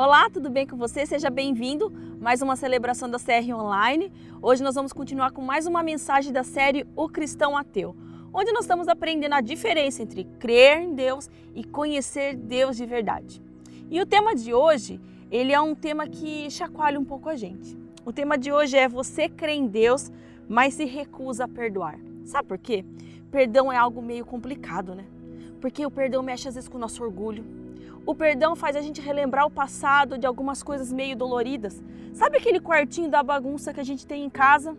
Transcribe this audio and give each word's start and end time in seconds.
Olá, 0.00 0.30
tudo 0.30 0.48
bem 0.48 0.64
com 0.64 0.76
você? 0.76 1.04
Seja 1.04 1.28
bem-vindo. 1.28 1.92
Mais 2.20 2.40
uma 2.40 2.54
celebração 2.54 3.10
da 3.10 3.18
CR 3.18 3.52
Online. 3.52 4.12
Hoje 4.40 4.62
nós 4.62 4.76
vamos 4.76 4.92
continuar 4.92 5.32
com 5.32 5.42
mais 5.42 5.66
uma 5.66 5.82
mensagem 5.82 6.32
da 6.32 6.44
série 6.44 6.86
O 6.94 7.08
Cristão 7.08 7.56
Ateu, 7.56 7.96
onde 8.32 8.52
nós 8.52 8.60
estamos 8.60 8.86
aprendendo 8.86 9.32
a 9.32 9.40
diferença 9.40 10.00
entre 10.00 10.22
crer 10.38 10.82
em 10.82 10.94
Deus 10.94 11.28
e 11.52 11.64
conhecer 11.64 12.36
Deus 12.36 12.76
de 12.76 12.86
verdade. 12.86 13.42
E 13.90 14.00
o 14.00 14.06
tema 14.06 14.36
de 14.36 14.54
hoje, 14.54 15.00
ele 15.32 15.52
é 15.52 15.60
um 15.60 15.74
tema 15.74 16.06
que 16.06 16.48
chacoalha 16.48 17.00
um 17.00 17.04
pouco 17.04 17.28
a 17.28 17.34
gente. 17.34 17.76
O 18.04 18.12
tema 18.12 18.38
de 18.38 18.52
hoje 18.52 18.76
é 18.76 18.88
você 18.88 19.28
crê 19.28 19.54
em 19.54 19.66
Deus, 19.66 20.12
mas 20.48 20.74
se 20.74 20.84
recusa 20.84 21.46
a 21.46 21.48
perdoar. 21.48 21.98
Sabe 22.24 22.46
por 22.46 22.58
quê? 22.58 22.84
Perdão 23.32 23.72
é 23.72 23.76
algo 23.76 24.00
meio 24.00 24.24
complicado, 24.24 24.94
né? 24.94 25.06
Porque 25.60 25.84
o 25.84 25.90
perdão 25.90 26.22
mexe 26.22 26.46
às 26.46 26.54
vezes 26.54 26.68
com 26.68 26.78
o 26.78 26.80
nosso 26.80 27.02
orgulho, 27.02 27.44
o 28.08 28.14
perdão 28.14 28.56
faz 28.56 28.74
a 28.74 28.80
gente 28.80 29.02
relembrar 29.02 29.44
o 29.44 29.50
passado 29.50 30.16
de 30.16 30.26
algumas 30.26 30.62
coisas 30.62 30.90
meio 30.90 31.14
doloridas. 31.14 31.84
Sabe 32.14 32.38
aquele 32.38 32.58
quartinho 32.58 33.10
da 33.10 33.22
bagunça 33.22 33.70
que 33.70 33.80
a 33.80 33.84
gente 33.84 34.06
tem 34.06 34.24
em 34.24 34.30
casa? 34.30 34.74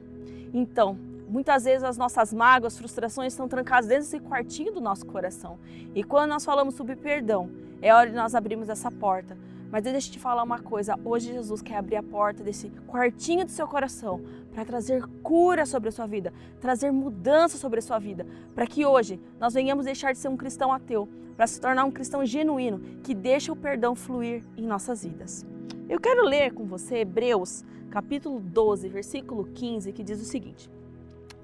Então, 0.52 0.97
muitas 1.27 1.63
vezes 1.63 1.83
as 1.83 1.95
nossas 1.95 2.33
mágoas, 2.33 2.75
frustrações 2.75 3.33
estão 3.33 3.47
trancadas 3.47 3.88
dentro 3.88 4.05
desse 4.05 4.19
quartinho 4.19 4.73
do 4.73 4.81
nosso 4.81 5.05
coração. 5.05 5.59
E 5.93 6.03
quando 6.03 6.31
nós 6.31 6.43
falamos 6.43 6.73
sobre 6.73 6.95
perdão, 6.95 7.52
é 7.83 7.93
hora 7.93 8.09
de 8.09 8.15
nós 8.15 8.33
abrirmos 8.33 8.67
essa 8.67 8.89
porta 8.89 9.38
mas 9.71 9.83
deixa 9.83 10.07
eu 10.07 10.13
te 10.13 10.19
falar 10.19 10.43
uma 10.43 10.59
coisa: 10.59 10.95
hoje 11.05 11.31
Jesus 11.31 11.61
quer 11.61 11.75
abrir 11.75 11.95
a 11.95 12.03
porta 12.03 12.43
desse 12.43 12.69
quartinho 12.88 13.45
do 13.45 13.52
seu 13.52 13.67
coração 13.67 14.21
para 14.52 14.66
trazer 14.66 15.05
cura 15.21 15.66
sobre 15.66 15.89
a 15.89 15.91
sua 15.91 16.07
vida, 16.07 16.33
trazer 16.59 16.91
mudança 16.91 17.57
sobre 17.57 17.80
a 17.80 17.81
sua 17.81 17.99
vida, 17.99 18.25
para 18.55 18.66
que 18.66 18.85
hoje 18.85 19.19
nós 19.39 19.53
venhamos 19.53 19.85
deixar 19.85 20.11
de 20.11 20.17
ser 20.17 20.27
um 20.27 20.35
cristão 20.35 20.73
ateu, 20.73 21.07
para 21.39 21.48
se 21.48 21.61
tornar 21.61 21.85
um 21.85 21.91
cristão 21.91 22.25
genuíno 22.25 22.81
que 23.02 23.16
deixa 23.16 23.50
o 23.50 23.55
perdão 23.55 23.95
fluir 23.95 24.44
em 24.58 24.67
nossas 24.67 25.05
vidas. 25.05 25.45
Eu 25.88 25.97
quero 25.97 26.25
ler 26.25 26.52
com 26.52 26.66
você 26.66 26.97
Hebreus, 26.97 27.64
capítulo 27.89 28.41
12, 28.41 28.89
versículo 28.89 29.45
15, 29.45 29.94
que 29.94 30.03
diz 30.03 30.22
o 30.22 30.25
seguinte: 30.25 30.69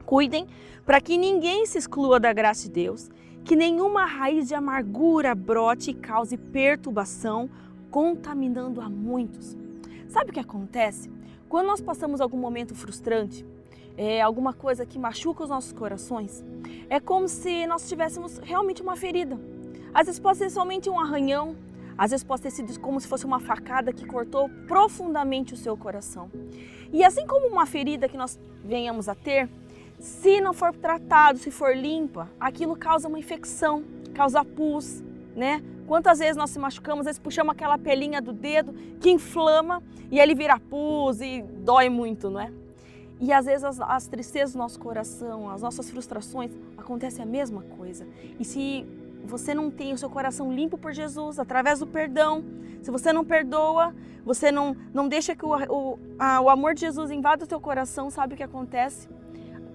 Cuidem 0.05 0.47
para 0.85 0.99
que 0.99 1.17
ninguém 1.17 1.65
se 1.65 1.77
exclua 1.77 2.19
da 2.19 2.33
graça 2.33 2.63
de 2.63 2.71
Deus, 2.71 3.09
que 3.45 3.55
nenhuma 3.55 4.03
raiz 4.03 4.49
de 4.49 4.53
amargura 4.53 5.33
brote 5.33 5.91
e 5.91 5.93
cause 5.93 6.35
perturbação 6.35 7.49
contaminando 7.89 8.81
a 8.81 8.89
muitos. 8.89 9.55
Sabe 10.09 10.31
o 10.31 10.33
que 10.33 10.41
acontece? 10.41 11.09
Quando 11.47 11.67
nós 11.67 11.79
passamos 11.79 12.19
algum 12.19 12.37
momento 12.37 12.75
frustrante, 12.75 13.45
é, 13.95 14.21
alguma 14.21 14.51
coisa 14.51 14.85
que 14.85 14.99
machuca 14.99 15.45
os 15.45 15.49
nossos 15.49 15.71
corações, 15.71 16.43
é 16.89 16.99
como 16.99 17.29
se 17.29 17.65
nós 17.65 17.87
tivéssemos 17.87 18.39
realmente 18.39 18.81
uma 18.81 18.97
ferida. 18.97 19.54
Às 19.95 20.07
vezes 20.07 20.19
pode 20.19 20.37
ser 20.39 20.49
somente 20.49 20.89
um 20.89 20.99
arranhão, 20.99 21.55
às 21.97 22.11
vezes 22.11 22.21
pode 22.21 22.41
ter 22.41 22.51
sido 22.51 22.77
como 22.81 22.99
se 22.99 23.07
fosse 23.07 23.25
uma 23.25 23.39
facada 23.39 23.93
que 23.93 24.05
cortou 24.05 24.49
profundamente 24.67 25.53
o 25.53 25.57
seu 25.57 25.77
coração. 25.77 26.29
E 26.91 27.01
assim 27.01 27.25
como 27.25 27.47
uma 27.47 27.65
ferida 27.65 28.09
que 28.09 28.17
nós 28.17 28.37
venhamos 28.61 29.07
a 29.07 29.15
ter, 29.15 29.49
se 29.97 30.41
não 30.41 30.53
for 30.53 30.75
tratado, 30.75 31.39
se 31.39 31.49
for 31.49 31.73
limpa, 31.73 32.29
aquilo 32.37 32.75
causa 32.75 33.07
uma 33.07 33.17
infecção, 33.17 33.85
causa 34.13 34.43
pus, 34.43 35.01
né? 35.33 35.63
Quantas 35.87 36.19
vezes 36.19 36.35
nós 36.35 36.49
se 36.49 36.59
machucamos, 36.59 37.01
às 37.01 37.05
vezes 37.05 37.19
puxamos 37.19 37.53
aquela 37.53 37.77
pelinha 37.77 38.21
do 38.21 38.33
dedo 38.33 38.73
que 38.99 39.09
inflama 39.09 39.81
e 40.11 40.19
ele 40.19 40.35
vira 40.35 40.59
pus 40.59 41.21
e 41.21 41.41
dói 41.41 41.87
muito, 41.87 42.29
não 42.29 42.41
é? 42.41 42.51
E 43.21 43.31
às 43.31 43.45
vezes 43.45 43.63
as, 43.63 43.79
as 43.79 44.07
tristezas 44.07 44.51
do 44.51 44.57
nosso 44.57 44.77
coração, 44.77 45.49
as 45.49 45.61
nossas 45.61 45.89
frustrações, 45.89 46.51
acontece 46.77 47.21
a 47.21 47.25
mesma 47.25 47.61
coisa. 47.77 48.05
E 48.37 48.43
se 48.43 48.85
você 49.25 49.53
não 49.53 49.69
tem 49.71 49.93
o 49.93 49.97
seu 49.97 50.09
coração 50.09 50.51
limpo 50.51 50.77
por 50.77 50.93
Jesus, 50.93 51.39
através 51.39 51.79
do 51.79 51.87
perdão, 51.87 52.43
se 52.81 52.91
você 52.91 53.11
não 53.11 53.25
perdoa, 53.25 53.93
você 54.23 54.51
não, 54.51 54.75
não 54.93 55.07
deixa 55.07 55.35
que 55.35 55.45
o, 55.45 55.53
o, 55.53 55.99
a, 56.17 56.41
o 56.41 56.49
amor 56.49 56.73
de 56.73 56.81
Jesus 56.81 57.11
invada 57.11 57.43
o 57.43 57.47
seu 57.47 57.59
coração, 57.59 58.09
sabe 58.09 58.33
o 58.33 58.37
que 58.37 58.43
acontece? 58.43 59.07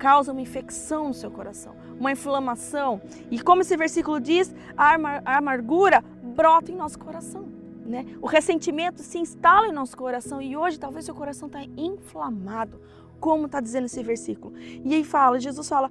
causa 0.00 0.32
uma 0.32 0.41
infecção 0.41 1.08
no 1.08 1.14
seu 1.14 1.30
coração, 1.30 1.76
uma 1.98 2.10
inflamação. 2.10 3.02
E 3.30 3.38
como 3.38 3.60
esse 3.60 3.76
versículo 3.76 4.19
diz, 4.19 4.52
a, 4.74 4.94
amargura 5.36 6.03
brota 6.22 6.72
em 6.72 6.74
nosso 6.74 6.98
coração. 6.98 7.47
Né? 7.84 8.06
O 8.22 8.26
ressentimento 8.26 9.03
se 9.03 9.19
instala 9.19 9.69
em 9.69 9.72
nosso 9.72 9.97
coração 9.97 10.41
e 10.41 10.56
hoje 10.56 10.80
talvez 10.80 11.04
seu 11.04 11.14
coração 11.14 11.48
está 11.48 11.62
inflamado, 11.76 12.80
como 13.20 13.44
está 13.44 13.60
dizendo 13.60 13.84
esse 13.84 14.03
versículo. 14.03 14.54
E 14.56 14.94
aí 14.94 15.04
fala, 15.04 15.38
Jesus 15.38 15.69
fala, 15.69 15.91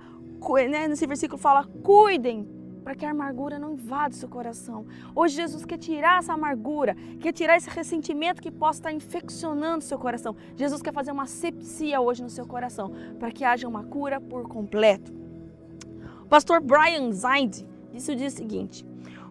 né, 0.69 0.87
nesse 0.87 1.05
versículo 1.05 1.37
fala, 1.37 1.65
cuidem 1.83 2.47
para 2.89 2.95
que 2.95 3.05
a 3.05 3.11
amargura 3.11 3.59
não 3.59 3.73
invada 3.73 4.15
seu 4.15 4.27
coração. 4.27 4.83
Hoje 5.13 5.35
Jesus 5.35 5.63
quer 5.63 5.77
tirar 5.77 6.17
essa 6.17 6.33
amargura, 6.33 6.95
quer 7.19 7.31
tirar 7.31 7.55
esse 7.55 7.69
ressentimento 7.69 8.41
que 8.41 8.49
possa 8.49 8.79
estar 8.79 8.91
infeccionando 8.91 9.83
seu 9.83 9.99
coração. 9.99 10.35
Jesus 10.55 10.81
quer 10.81 10.91
fazer 10.91 11.11
uma 11.11 11.27
sepsia 11.27 12.01
hoje 12.01 12.23
no 12.23 12.31
seu 12.31 12.47
coração, 12.47 12.91
para 13.19 13.29
que 13.29 13.45
haja 13.45 13.67
uma 13.67 13.83
cura 13.83 14.19
por 14.19 14.47
completo. 14.47 15.13
O 16.23 16.25
pastor 16.25 16.61
Brian 16.61 17.11
Zaid 17.11 17.63
disse 17.93 18.11
o 18.11 18.15
dia 18.15 18.31
seguinte: 18.31 18.83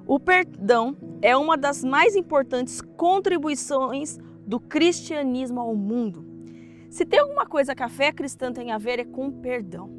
o 0.06 0.20
perdão 0.20 0.96
é 1.20 1.36
uma 1.36 1.56
das 1.56 1.82
mais 1.82 2.14
importantes 2.14 2.80
contribuições 2.80 4.19
do 4.46 4.60
cristianismo 4.60 5.58
ao 5.58 5.75
mundo. 5.75 6.25
Se 6.88 7.04
tem 7.04 7.19
alguma 7.19 7.44
coisa 7.44 7.75
que 7.75 7.82
a 7.82 7.88
fé 7.88 8.12
cristã 8.12 8.52
tem 8.52 8.70
a 8.70 8.78
ver 8.78 9.00
é 9.00 9.04
com 9.04 9.32
perdão, 9.32 9.90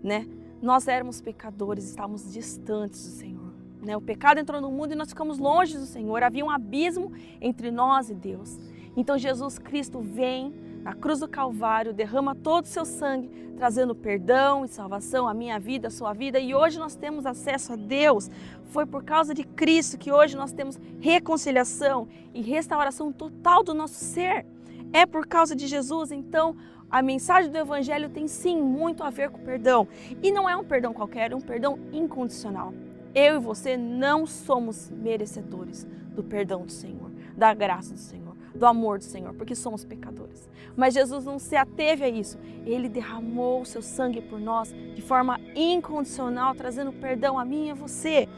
né? 0.00 0.28
Nós 0.62 0.86
éramos 0.88 1.20
pecadores, 1.20 1.84
estávamos 1.84 2.32
distantes 2.32 3.02
do 3.04 3.12
Senhor. 3.12 3.52
Né? 3.82 3.96
O 3.96 4.00
pecado 4.00 4.38
entrou 4.38 4.60
no 4.60 4.70
mundo 4.70 4.92
e 4.92 4.94
nós 4.94 5.08
ficamos 5.08 5.38
longe 5.38 5.78
do 5.78 5.86
Senhor. 5.86 6.22
Havia 6.22 6.44
um 6.44 6.50
abismo 6.50 7.12
entre 7.40 7.70
nós 7.70 8.10
e 8.10 8.14
Deus. 8.14 8.58
Então 8.96 9.16
Jesus 9.16 9.58
Cristo 9.58 10.00
vem 10.00 10.52
na 10.82 10.94
cruz 10.94 11.20
do 11.20 11.28
Calvário, 11.28 11.92
derrama 11.92 12.34
todo 12.34 12.64
o 12.64 12.68
seu 12.68 12.84
sangue, 12.84 13.28
trazendo 13.56 13.94
perdão 13.94 14.64
e 14.64 14.68
salvação 14.68 15.28
à 15.28 15.34
minha 15.34 15.58
vida, 15.58 15.88
à 15.88 15.90
sua 15.90 16.12
vida. 16.12 16.38
E 16.38 16.54
hoje 16.54 16.78
nós 16.78 16.94
temos 16.94 17.26
acesso 17.26 17.74
a 17.74 17.76
Deus. 17.76 18.30
Foi 18.66 18.86
por 18.86 19.04
causa 19.04 19.34
de 19.34 19.44
Cristo 19.44 19.98
que 19.98 20.12
hoje 20.12 20.36
nós 20.36 20.52
temos 20.52 20.78
reconciliação 21.00 22.08
e 22.34 22.40
restauração 22.40 23.12
total 23.12 23.62
do 23.62 23.74
nosso 23.74 23.94
ser. 23.94 24.46
É 24.92 25.04
por 25.06 25.26
causa 25.26 25.54
de 25.54 25.66
Jesus. 25.66 26.10
Então, 26.10 26.56
a 26.90 27.02
mensagem 27.02 27.50
do 27.50 27.58
Evangelho 27.58 28.08
tem 28.08 28.26
sim 28.26 28.60
muito 28.60 29.04
a 29.04 29.10
ver 29.10 29.30
com 29.30 29.38
perdão. 29.38 29.86
E 30.22 30.32
não 30.32 30.48
é 30.48 30.56
um 30.56 30.64
perdão 30.64 30.92
qualquer, 30.92 31.30
é 31.30 31.36
um 31.36 31.40
perdão 31.40 31.78
incondicional. 31.92 32.74
Eu 33.14 33.36
e 33.36 33.38
você 33.38 33.76
não 33.76 34.26
somos 34.26 34.90
merecedores 34.90 35.86
do 36.14 36.22
perdão 36.22 36.64
do 36.64 36.72
Senhor, 36.72 37.10
da 37.36 37.54
graça 37.54 37.94
do 37.94 38.00
Senhor, 38.00 38.36
do 38.54 38.66
amor 38.66 38.98
do 38.98 39.04
Senhor, 39.04 39.32
porque 39.34 39.54
somos 39.54 39.84
pecadores. 39.84 40.48
Mas 40.76 40.94
Jesus 40.94 41.24
não 41.24 41.38
se 41.38 41.54
ateve 41.56 42.04
a 42.04 42.08
isso. 42.08 42.38
Ele 42.66 42.88
derramou 42.88 43.62
o 43.62 43.66
seu 43.66 43.82
sangue 43.82 44.20
por 44.20 44.40
nós 44.40 44.74
de 44.94 45.02
forma 45.02 45.40
incondicional, 45.54 46.54
trazendo 46.54 46.92
perdão 46.92 47.38
a 47.38 47.44
mim 47.44 47.68
e 47.68 47.70
a 47.70 47.74
você. 47.74 48.28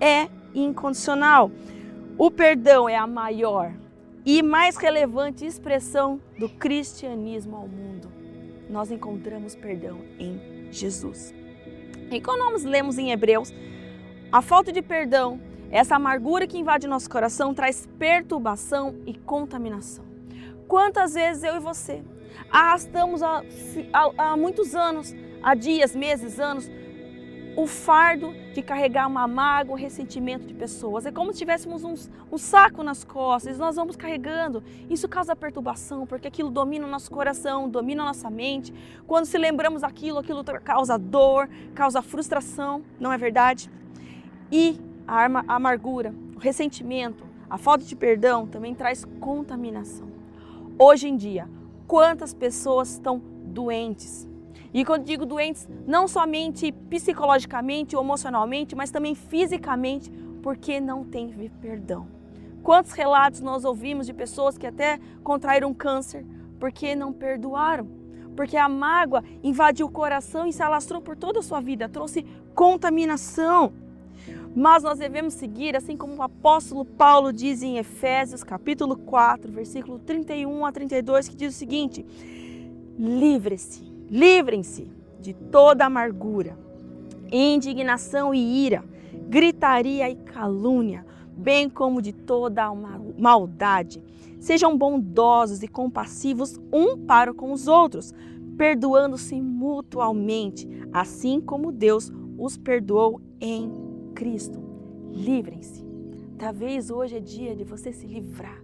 É 0.00 0.28
incondicional. 0.54 1.50
O 2.18 2.30
perdão 2.30 2.88
é 2.88 2.96
a 2.96 3.06
maior 3.06 3.72
e 4.24 4.42
mais 4.42 4.76
relevante 4.76 5.44
expressão 5.44 6.20
do 6.38 6.48
cristianismo 6.48 7.56
ao 7.56 7.66
mundo. 7.66 8.10
Nós 8.70 8.90
encontramos 8.90 9.54
perdão 9.54 10.00
em 10.18 10.68
Jesus. 10.70 11.34
E 12.10 12.20
quando 12.20 12.40
nós 12.50 12.64
lemos 12.64 12.98
em 12.98 13.10
Hebreus, 13.10 13.52
a 14.30 14.40
falta 14.40 14.72
de 14.72 14.82
perdão, 14.82 15.40
essa 15.70 15.96
amargura 15.96 16.46
que 16.46 16.58
invade 16.58 16.86
nosso 16.86 17.10
coração, 17.10 17.54
traz 17.54 17.88
perturbação 17.98 18.94
e 19.06 19.14
contaminação. 19.14 20.04
Quantas 20.68 21.14
vezes 21.14 21.42
eu 21.42 21.56
e 21.56 21.60
você 21.60 22.02
arrastamos 22.50 23.22
há, 23.22 24.36
muitos 24.36 24.74
anos, 24.74 25.14
há 25.42 25.54
dias, 25.54 25.94
meses, 25.94 26.38
anos, 26.38 26.70
o 27.56 27.66
fardo 27.66 28.34
de 28.54 28.62
carregar 28.62 29.06
uma 29.06 29.26
mágoa, 29.26 29.74
um 29.74 29.78
ressentimento 29.78 30.46
de 30.46 30.54
pessoas. 30.54 31.04
É 31.04 31.12
como 31.12 31.32
se 31.32 31.38
tivéssemos 31.38 31.84
um, 31.84 31.94
um 32.30 32.38
saco 32.38 32.82
nas 32.82 33.04
costas, 33.04 33.58
nós 33.58 33.76
vamos 33.76 33.96
carregando. 33.96 34.62
Isso 34.88 35.08
causa 35.08 35.36
perturbação, 35.36 36.06
porque 36.06 36.28
aquilo 36.28 36.50
domina 36.50 36.86
o 36.86 36.90
nosso 36.90 37.10
coração, 37.10 37.68
domina 37.68 38.02
a 38.02 38.06
nossa 38.06 38.30
mente. 38.30 38.72
Quando 39.06 39.26
se 39.26 39.36
lembramos 39.36 39.84
aquilo, 39.84 40.18
aquilo 40.18 40.42
causa 40.64 40.98
dor, 40.98 41.48
causa 41.74 42.00
frustração, 42.00 42.82
não 42.98 43.12
é 43.12 43.18
verdade? 43.18 43.70
E 44.50 44.78
a 45.06 45.24
amargura, 45.54 46.14
o 46.34 46.38
ressentimento, 46.38 47.24
a 47.50 47.58
falta 47.58 47.84
de 47.84 47.94
perdão 47.94 48.46
também 48.46 48.74
traz 48.74 49.04
contaminação. 49.20 50.08
Hoje 50.78 51.08
em 51.08 51.16
dia, 51.16 51.48
quantas 51.86 52.32
pessoas 52.32 52.92
estão 52.92 53.18
doentes? 53.44 54.31
E 54.72 54.84
quando 54.84 55.04
digo 55.04 55.26
doentes, 55.26 55.68
não 55.86 56.08
somente 56.08 56.72
psicologicamente 56.72 57.94
ou 57.94 58.02
emocionalmente, 58.02 58.74
mas 58.74 58.90
também 58.90 59.14
fisicamente, 59.14 60.10
porque 60.42 60.80
não 60.80 61.04
tem 61.04 61.32
perdão. 61.60 62.06
Quantos 62.62 62.92
relatos 62.92 63.40
nós 63.40 63.64
ouvimos 63.64 64.06
de 64.06 64.14
pessoas 64.14 64.56
que 64.56 64.66
até 64.66 64.98
contraíram 65.22 65.74
câncer 65.74 66.24
porque 66.60 66.94
não 66.94 67.12
perdoaram? 67.12 67.88
Porque 68.36 68.56
a 68.56 68.68
mágoa 68.68 69.22
invadiu 69.42 69.86
o 69.86 69.90
coração 69.90 70.46
e 70.46 70.52
se 70.52 70.62
alastrou 70.62 71.02
por 71.02 71.16
toda 71.16 71.40
a 71.40 71.42
sua 71.42 71.60
vida, 71.60 71.88
trouxe 71.88 72.24
contaminação. 72.54 73.72
mas 74.54 74.82
nós 74.82 74.98
devemos 74.98 75.34
seguir, 75.34 75.74
assim 75.76 75.96
como 75.96 76.14
o 76.14 76.22
apóstolo 76.22 76.84
Paulo 76.84 77.32
diz 77.32 77.62
em 77.62 77.78
Efésios, 77.78 78.44
capítulo 78.44 78.96
4, 78.96 79.50
versículo 79.50 79.98
31 79.98 80.64
a 80.64 80.72
32, 80.72 81.28
que 81.28 81.36
diz 81.36 81.54
o 81.54 81.58
seguinte: 81.58 82.06
Livre-se, 82.98 83.91
livrem-se 84.12 84.92
de 85.18 85.32
toda 85.32 85.86
amargura, 85.86 86.58
indignação 87.32 88.34
e 88.34 88.66
ira, 88.66 88.84
gritaria 89.26 90.10
e 90.10 90.16
calúnia, 90.16 91.06
bem 91.34 91.70
como 91.70 92.02
de 92.02 92.12
toda 92.12 92.70
maldade. 93.18 94.04
Sejam 94.38 94.76
bondosos 94.76 95.62
e 95.62 95.68
compassivos 95.68 96.60
um 96.70 97.06
para 97.06 97.32
com 97.32 97.52
os 97.52 97.66
outros, 97.66 98.12
perdoando-se 98.58 99.40
mutualmente, 99.40 100.68
assim 100.92 101.40
como 101.40 101.72
Deus 101.72 102.12
os 102.36 102.58
perdoou 102.58 103.18
em 103.40 103.72
Cristo. 104.14 104.62
Livrem-se. 105.10 105.82
Talvez 106.36 106.90
hoje 106.90 107.16
é 107.16 107.20
dia 107.20 107.56
de 107.56 107.64
você 107.64 107.92
se 107.92 108.06
livrar 108.06 108.62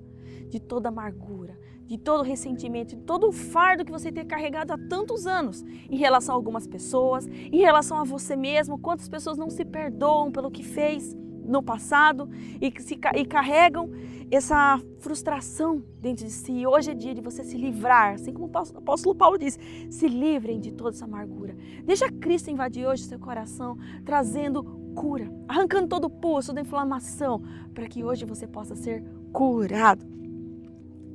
de 0.50 0.60
toda 0.60 0.90
amargura, 0.90 1.58
de 1.88 1.96
todo 1.96 2.22
ressentimento, 2.22 2.94
de 2.94 3.02
todo 3.02 3.28
o 3.28 3.32
fardo 3.32 3.82
que 3.82 3.90
você 3.90 4.12
tem 4.12 4.26
carregado 4.26 4.74
há 4.74 4.78
tantos 4.78 5.26
anos 5.26 5.64
em 5.90 5.96
relação 5.96 6.34
a 6.34 6.38
algumas 6.38 6.66
pessoas, 6.66 7.26
em 7.26 7.58
relação 7.58 7.98
a 7.98 8.04
você 8.04 8.36
mesmo. 8.36 8.78
Quantas 8.78 9.08
pessoas 9.08 9.38
não 9.38 9.48
se 9.48 9.64
perdoam 9.64 10.30
pelo 10.30 10.50
que 10.50 10.62
fez 10.62 11.16
no 11.46 11.62
passado 11.62 12.28
e, 12.60 12.70
se, 12.82 13.00
e 13.16 13.24
carregam 13.24 13.90
essa 14.30 14.78
frustração 14.98 15.82
dentro 15.98 16.26
de 16.26 16.30
si. 16.30 16.66
Hoje 16.66 16.90
é 16.90 16.94
dia 16.94 17.14
de 17.14 17.22
você 17.22 17.42
se 17.42 17.56
livrar, 17.56 18.12
assim 18.12 18.34
como 18.34 18.50
o 18.52 18.78
apóstolo 18.78 19.14
Paulo 19.14 19.38
diz, 19.38 19.58
se 19.88 20.06
livrem 20.06 20.60
de 20.60 20.70
toda 20.72 20.90
essa 20.90 21.06
amargura. 21.06 21.56
Deixa 21.84 22.12
Cristo 22.12 22.50
invadir 22.50 22.86
hoje 22.86 23.04
seu 23.04 23.18
coração, 23.18 23.78
trazendo 24.04 24.62
cura, 24.94 25.32
arrancando 25.48 25.88
todo 25.88 26.04
o 26.04 26.10
pulso 26.10 26.52
da 26.52 26.60
inflamação, 26.60 27.42
para 27.72 27.88
que 27.88 28.04
hoje 28.04 28.26
você 28.26 28.46
possa 28.46 28.76
ser 28.76 29.02
curado. 29.32 30.17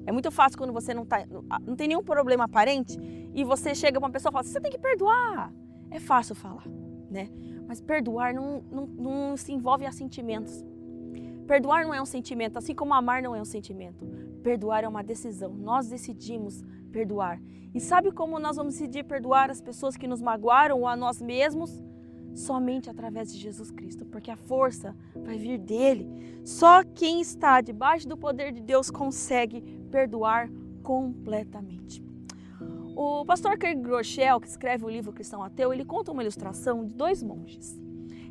É 0.06 0.12
muito 0.12 0.30
fácil 0.32 0.58
quando 0.58 0.74
você 0.74 0.94
não, 0.94 1.06
tá, 1.06 1.26
não 1.66 1.76
tem 1.76 1.88
nenhum 1.88 2.04
problema 2.04 2.46
aparente 2.46 2.98
e 3.34 3.44
você 3.44 3.74
chega 3.74 4.00
para 4.00 4.08
uma 4.08 4.12
pessoa 4.12 4.32
e 4.32 4.34
fala, 4.34 4.44
você 4.44 4.60
tem 4.60 4.72
que 4.72 4.78
perdoar. 4.78 5.54
É 5.90 6.00
fácil 6.00 6.36
falar, 6.36 6.68
né? 7.10 7.30
Mas 7.68 7.82
perdoar 7.82 8.34
não, 8.34 8.64
não, 8.72 8.86
não 8.86 9.38
se 9.38 9.52
envolve 9.52 9.86
a 9.86 9.92
sentimentos. 9.92 10.64
Perdoar 11.48 11.84
não 11.84 11.94
é 11.94 12.02
um 12.02 12.06
sentimento, 12.06 12.58
assim 12.58 12.74
como 12.74 12.94
amar 12.94 13.22
não 13.22 13.36
é 13.36 13.42
um 13.42 13.46
sentimento. 13.46 14.06
Perdoar 14.42 14.84
é 14.84 14.88
uma 14.88 15.04
decisão. 15.04 15.54
Nós 15.54 15.88
decidimos 15.88 16.64
perdoar. 16.92 17.42
E 17.74 17.80
sabe 17.80 18.12
como 18.12 18.40
nós 18.40 18.56
vamos 18.56 18.74
decidir 18.74 19.04
perdoar 19.04 19.50
as 19.50 19.60
pessoas 19.60 19.98
que 19.98 20.08
nos 20.08 20.22
magoaram 20.22 20.80
ou 20.80 20.88
a 20.88 20.96
nós 20.96 21.22
mesmos? 21.22 21.84
Somente 22.36 22.90
através 22.90 23.32
de 23.32 23.40
Jesus 23.40 23.72
Cristo, 23.72 24.06
porque 24.06 24.32
a 24.32 24.36
força 24.36 24.96
vai 25.16 25.38
vir 25.38 25.58
dele. 25.58 26.42
Só 26.44 26.84
quem 26.84 27.22
está 27.22 27.62
debaixo 27.62 28.08
do 28.08 28.18
poder 28.18 28.52
de 28.52 28.62
Deus 28.62 28.90
consegue 28.90 29.83
perdoar 29.94 30.50
completamente. 30.82 32.04
O 32.96 33.24
pastor 33.26 33.60
Kirk 33.60 33.80
Groeschel, 33.80 34.42
que 34.42 34.48
escreve 34.48 34.84
o 34.84 34.90
livro 34.90 35.14
Cristão 35.14 35.44
Ateu, 35.44 35.72
ele 35.72 35.86
conta 35.86 36.12
uma 36.12 36.24
ilustração 36.24 36.84
de 36.84 36.96
dois 36.96 37.22
monges. 37.22 37.80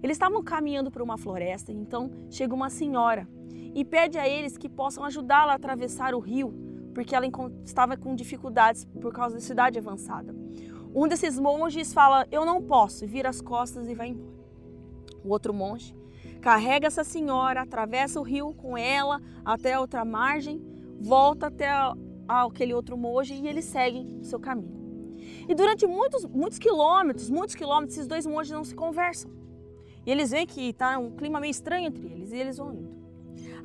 Eles 0.02 0.16
estavam 0.16 0.42
caminhando 0.42 0.90
por 0.90 1.00
uma 1.00 1.16
floresta, 1.16 1.70
então 1.70 2.10
chega 2.28 2.52
uma 2.52 2.68
senhora 2.68 3.28
e 3.72 3.84
pede 3.84 4.18
a 4.18 4.28
eles 4.28 4.58
que 4.58 4.68
possam 4.68 5.04
ajudá-la 5.04 5.52
a 5.52 5.54
atravessar 5.54 6.16
o 6.16 6.18
rio, 6.18 6.52
porque 6.92 7.14
ela 7.14 7.26
estava 7.64 7.96
com 7.96 8.16
dificuldades 8.16 8.84
por 8.84 9.12
causa 9.12 9.36
da 9.36 9.40
cidade 9.40 9.78
avançada. 9.78 10.34
Um 10.92 11.06
desses 11.06 11.38
monges 11.38 11.92
fala: 11.94 12.26
Eu 12.32 12.44
não 12.44 12.60
posso, 12.60 13.06
vira 13.06 13.28
as 13.28 13.40
costas 13.40 13.88
e 13.88 13.94
vai 13.94 14.08
embora. 14.08 14.42
O 15.24 15.28
outro 15.28 15.54
monge 15.54 15.94
carrega 16.40 16.88
essa 16.88 17.04
senhora, 17.04 17.62
atravessa 17.62 18.18
o 18.18 18.24
rio 18.24 18.52
com 18.52 18.76
ela 18.76 19.22
até 19.44 19.78
outra 19.78 20.04
margem, 20.04 20.71
volta 21.02 21.48
até 21.48 21.68
aquele 22.28 22.72
outro 22.72 22.96
monge 22.96 23.34
e 23.34 23.48
eles 23.48 23.64
seguem 23.64 24.20
o 24.20 24.24
seu 24.24 24.38
caminho. 24.38 24.80
E 25.48 25.54
durante 25.54 25.86
muitos, 25.86 26.24
muitos 26.24 26.58
quilômetros, 26.58 27.28
muitos 27.28 27.54
quilômetros, 27.54 27.96
esses 27.96 28.08
dois 28.08 28.26
monges 28.26 28.52
não 28.52 28.64
se 28.64 28.74
conversam. 28.74 29.30
E 30.06 30.10
eles 30.10 30.30
veem 30.30 30.46
que 30.46 30.70
está 30.70 30.98
um 30.98 31.10
clima 31.10 31.40
meio 31.40 31.50
estranho 31.50 31.86
entre 31.86 32.06
eles 32.06 32.32
e 32.32 32.36
eles 32.36 32.56
vão 32.56 32.72
indo. 32.72 33.02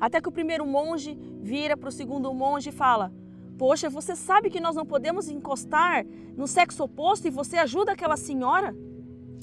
Até 0.00 0.20
que 0.20 0.28
o 0.28 0.32
primeiro 0.32 0.66
monge 0.66 1.18
vira 1.40 1.76
para 1.76 1.88
o 1.88 1.92
segundo 1.92 2.32
monge 2.32 2.68
e 2.68 2.72
fala: 2.72 3.12
Poxa, 3.56 3.88
você 3.88 4.14
sabe 4.14 4.50
que 4.50 4.60
nós 4.60 4.76
não 4.76 4.86
podemos 4.86 5.28
encostar 5.28 6.04
no 6.36 6.46
sexo 6.46 6.84
oposto 6.84 7.26
e 7.26 7.30
você 7.30 7.56
ajuda 7.56 7.92
aquela 7.92 8.16
senhora? 8.16 8.74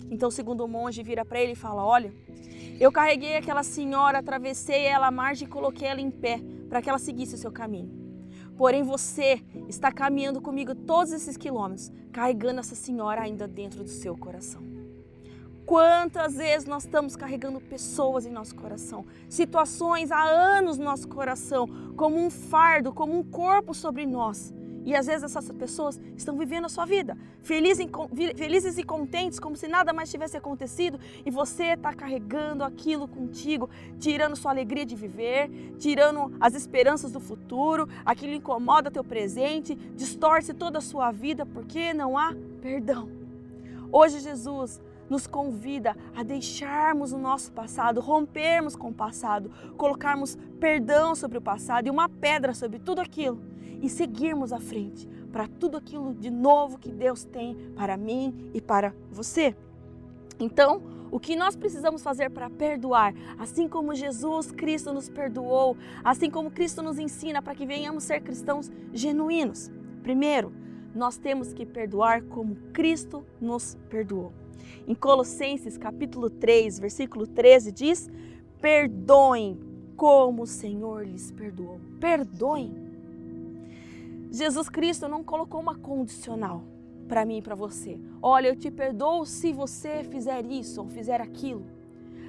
Então 0.09 0.29
o 0.29 0.31
segundo 0.31 0.67
monge 0.67 1.03
vira 1.03 1.25
para 1.25 1.41
ele 1.41 1.51
e 1.51 1.55
fala: 1.55 1.85
Olha, 1.85 2.13
eu 2.79 2.91
carreguei 2.91 3.35
aquela 3.35 3.63
senhora, 3.63 4.19
atravessei 4.19 4.85
ela 4.85 5.07
à 5.07 5.11
margem 5.11 5.47
e 5.47 5.51
coloquei 5.51 5.87
ela 5.87 5.99
em 5.99 6.11
pé 6.11 6.41
para 6.75 6.81
que 6.81 6.89
ela 6.89 6.99
seguisse 6.99 7.35
o 7.35 7.37
seu 7.37 7.53
caminho. 7.53 7.89
Porém, 8.57 8.83
você 8.83 9.41
está 9.69 9.93
caminhando 9.93 10.41
comigo 10.41 10.75
todos 10.75 11.13
esses 11.13 11.37
quilômetros, 11.37 11.89
carregando 12.11 12.59
essa 12.59 12.75
senhora 12.75 13.21
ainda 13.21 13.47
dentro 13.47 13.81
do 13.81 13.89
seu 13.89 14.17
coração. 14.17 14.61
Quantas 15.65 16.35
vezes 16.35 16.67
nós 16.67 16.83
estamos 16.83 17.15
carregando 17.15 17.61
pessoas 17.61 18.25
em 18.25 18.29
nosso 18.29 18.53
coração, 18.55 19.05
situações 19.29 20.11
há 20.11 20.21
anos 20.21 20.77
no 20.77 20.83
nosso 20.83 21.07
coração, 21.07 21.65
como 21.95 22.17
um 22.17 22.29
fardo, 22.29 22.91
como 22.91 23.17
um 23.17 23.23
corpo 23.23 23.73
sobre 23.73 24.05
nós. 24.05 24.53
E 24.85 24.95
às 24.95 25.07
vezes 25.07 25.23
essas 25.23 25.51
pessoas 25.51 25.99
estão 26.15 26.37
vivendo 26.37 26.65
a 26.65 26.69
sua 26.69 26.85
vida, 26.85 27.17
felizes, 27.41 28.77
e 28.77 28.83
contentes, 28.83 29.39
como 29.39 29.57
se 29.57 29.67
nada 29.67 29.91
mais 29.91 30.11
tivesse 30.11 30.37
acontecido, 30.37 30.99
e 31.25 31.31
você 31.31 31.73
está 31.73 31.91
carregando 31.91 32.63
aquilo 32.63 33.07
contigo, 33.07 33.67
tirando 33.99 34.35
sua 34.35 34.51
alegria 34.51 34.85
de 34.85 34.95
viver, 34.95 35.49
tirando 35.79 36.31
as 36.39 36.53
esperanças 36.53 37.11
do 37.11 37.19
futuro, 37.19 37.89
aquilo 38.05 38.33
incomoda 38.33 38.91
teu 38.91 39.03
presente, 39.03 39.73
distorce 39.73 40.53
toda 40.53 40.77
a 40.77 40.81
sua 40.81 41.11
vida, 41.11 41.47
porque 41.47 41.91
não 41.91 42.15
há 42.15 42.35
perdão. 42.61 43.09
Hoje 43.91 44.19
Jesus 44.19 44.79
nos 45.09 45.25
convida 45.25 45.95
a 46.15 46.21
deixarmos 46.21 47.11
o 47.11 47.17
nosso 47.17 47.51
passado, 47.51 48.01
rompermos 48.01 48.75
com 48.75 48.89
o 48.89 48.93
passado, 48.93 49.51
colocarmos 49.77 50.37
perdão 50.59 51.15
sobre 51.15 51.39
o 51.39 51.41
passado 51.41 51.87
e 51.87 51.89
uma 51.89 52.07
pedra 52.07 52.53
sobre 52.53 52.77
tudo 52.77 53.01
aquilo 53.01 53.54
e 53.81 53.89
seguirmos 53.89 54.51
à 54.53 54.59
frente 54.59 55.07
para 55.31 55.47
tudo 55.47 55.77
aquilo 55.77 56.13
de 56.13 56.29
novo 56.29 56.77
que 56.77 56.91
Deus 56.91 57.23
tem 57.23 57.55
para 57.75 57.97
mim 57.97 58.51
e 58.53 58.61
para 58.61 58.93
você. 59.11 59.55
Então, 60.39 60.81
o 61.11 61.19
que 61.19 61.35
nós 61.35 61.55
precisamos 61.55 62.01
fazer 62.01 62.29
para 62.29 62.49
perdoar, 62.49 63.13
assim 63.37 63.67
como 63.67 63.95
Jesus 63.95 64.51
Cristo 64.51 64.91
nos 64.91 65.07
perdoou, 65.07 65.77
assim 66.03 66.29
como 66.29 66.51
Cristo 66.51 66.81
nos 66.81 66.99
ensina 66.99 67.41
para 67.41 67.55
que 67.55 67.65
venhamos 67.65 68.03
ser 68.03 68.21
cristãos 68.21 68.71
genuínos? 68.93 69.71
Primeiro, 70.03 70.51
nós 70.93 71.17
temos 71.17 71.53
que 71.53 71.65
perdoar 71.65 72.21
como 72.23 72.55
Cristo 72.73 73.25
nos 73.39 73.77
perdoou. 73.89 74.33
Em 74.87 74.95
Colossenses 74.95 75.77
capítulo 75.77 76.29
3, 76.29 76.79
versículo 76.79 77.27
13 77.27 77.71
diz: 77.71 78.09
"Perdoem 78.61 79.59
como 79.95 80.43
o 80.43 80.47
Senhor 80.47 81.05
lhes 81.05 81.31
perdoou". 81.31 81.79
Perdoem. 81.99 82.84
Jesus 84.35 84.67
Cristo 84.67 85.07
não 85.07 85.23
colocou 85.23 85.61
uma 85.61 85.75
condicional 85.75 86.61
para 87.07 87.25
mim 87.25 87.37
e 87.37 87.41
para 87.41 87.55
você. 87.55 87.97
Olha, 88.21 88.49
eu 88.49 88.55
te 88.55 88.69
perdoo 88.69 89.25
se 89.25 89.53
você 89.53 90.03
fizer 90.03 90.45
isso 90.45 90.81
ou 90.81 90.89
fizer 90.89 91.21
aquilo. 91.21 91.65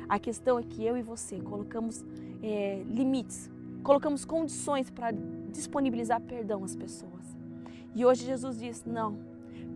A 0.08 0.16
questão 0.16 0.56
é 0.56 0.62
que 0.62 0.84
eu 0.84 0.96
e 0.96 1.02
você 1.02 1.40
colocamos 1.40 2.04
é, 2.40 2.84
limites, 2.88 3.50
colocamos 3.82 4.24
condições 4.24 4.88
para 4.88 5.12
disponibilizar 5.50 6.20
perdão 6.20 6.62
às 6.62 6.76
pessoas. 6.76 7.36
E 7.92 8.06
hoje 8.06 8.24
Jesus 8.24 8.60
diz: 8.60 8.84
não, 8.84 9.18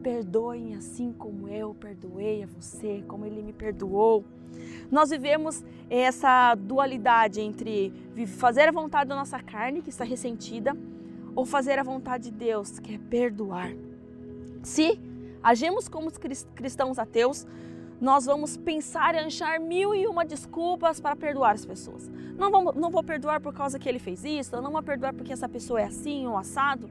perdoem 0.01 0.77
assim 0.77 1.13
como 1.13 1.49
eu 1.49 1.75
perdoei 1.75 2.45
a 2.45 2.47
você, 2.47 3.03
como 3.09 3.27
ele 3.27 3.43
me 3.43 3.53
perdoou. 3.53 4.25
Nós 4.89 5.11
vivemos 5.11 5.65
essa 5.89 6.55
dualidade 6.55 7.41
entre 7.41 7.93
fazer 8.29 8.69
a 8.69 8.73
vontade 8.73 9.09
da 9.09 9.17
nossa 9.17 9.41
carne, 9.41 9.83
que 9.83 9.91
está 9.91 10.05
ressentida, 10.05 10.77
ou 11.35 11.45
fazer 11.45 11.79
a 11.79 11.83
vontade 11.83 12.25
de 12.25 12.33
Deus, 12.33 12.79
que 12.79 12.95
é 12.95 12.99
perdoar. 12.99 13.73
Se 14.63 14.99
agimos 15.43 15.89
como 15.89 16.11
cristãos 16.55 16.99
ateus, 16.99 17.47
nós 18.01 18.25
vamos 18.25 18.57
pensar 18.57 19.15
e 19.15 19.19
achar 19.19 19.61
mil 19.61 19.95
e 19.95 20.07
uma 20.07 20.25
desculpas 20.25 21.01
para 21.01 21.15
perdoar 21.15 21.55
as 21.55 21.67
pessoas. 21.67 22.11
Não, 22.39 22.51
vamos, 22.51 22.75
não 22.75 22.91
vou 22.91 23.03
perdoar 23.03 23.41
por 23.41 23.53
causa 23.53 23.79
que 23.79 23.89
ele 23.89 23.99
fez 23.99 24.25
isso, 24.25 24.61
não 24.61 24.73
vou 24.73 24.83
perdoar 24.83 25.13
porque 25.13 25.33
essa 25.33 25.49
pessoa 25.49 25.81
é 25.81 25.85
assim 25.85 26.27
ou 26.27 26.37
assado. 26.37 26.89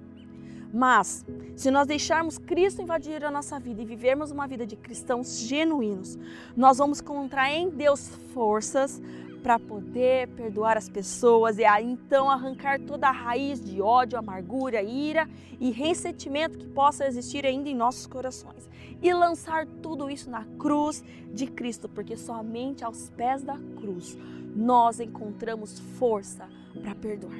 Mas, 0.71 1.25
se 1.55 1.71
nós 1.71 1.87
deixarmos 1.87 2.37
Cristo 2.37 2.81
invadir 2.81 3.25
a 3.25 3.31
nossa 3.31 3.59
vida 3.59 3.81
e 3.81 3.85
vivermos 3.85 4.29
uma 4.29 4.47
vida 4.47 4.67
de 4.67 4.75
cristãos 4.75 5.39
genuínos, 5.39 6.17
nós 6.55 6.77
vamos 6.77 7.01
encontrar 7.01 7.51
em 7.51 7.69
Deus 7.69 8.07
forças 8.33 9.01
para 9.41 9.57
poder 9.57 10.27
perdoar 10.29 10.77
as 10.77 10.89
pessoas 10.89 11.57
e 11.57 11.63
então 11.81 12.29
arrancar 12.29 12.79
toda 12.79 13.07
a 13.07 13.11
raiz 13.11 13.63
de 13.63 13.81
ódio, 13.81 14.17
amargura, 14.17 14.81
ira 14.81 15.27
e 15.59 15.71
ressentimento 15.71 16.57
que 16.57 16.67
possa 16.67 17.05
existir 17.07 17.45
ainda 17.45 17.69
em 17.69 17.75
nossos 17.75 18.05
corações 18.05 18.69
e 19.01 19.13
lançar 19.13 19.65
tudo 19.81 20.09
isso 20.09 20.29
na 20.29 20.45
cruz 20.57 21.03
de 21.33 21.47
Cristo, 21.47 21.87
porque 21.87 22.17
somente 22.17 22.83
aos 22.83 23.09
pés 23.09 23.43
da 23.43 23.57
cruz 23.77 24.17
nós 24.55 24.99
encontramos 24.99 25.79
força 25.79 26.47
para 26.81 26.95
perdoar. 26.95 27.39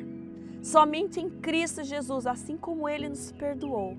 Somente 0.61 1.19
em 1.19 1.29
Cristo 1.29 1.83
Jesus, 1.83 2.27
assim 2.27 2.57
como 2.57 2.87
ele 2.87 3.09
nos 3.09 3.31
perdoou, 3.31 3.97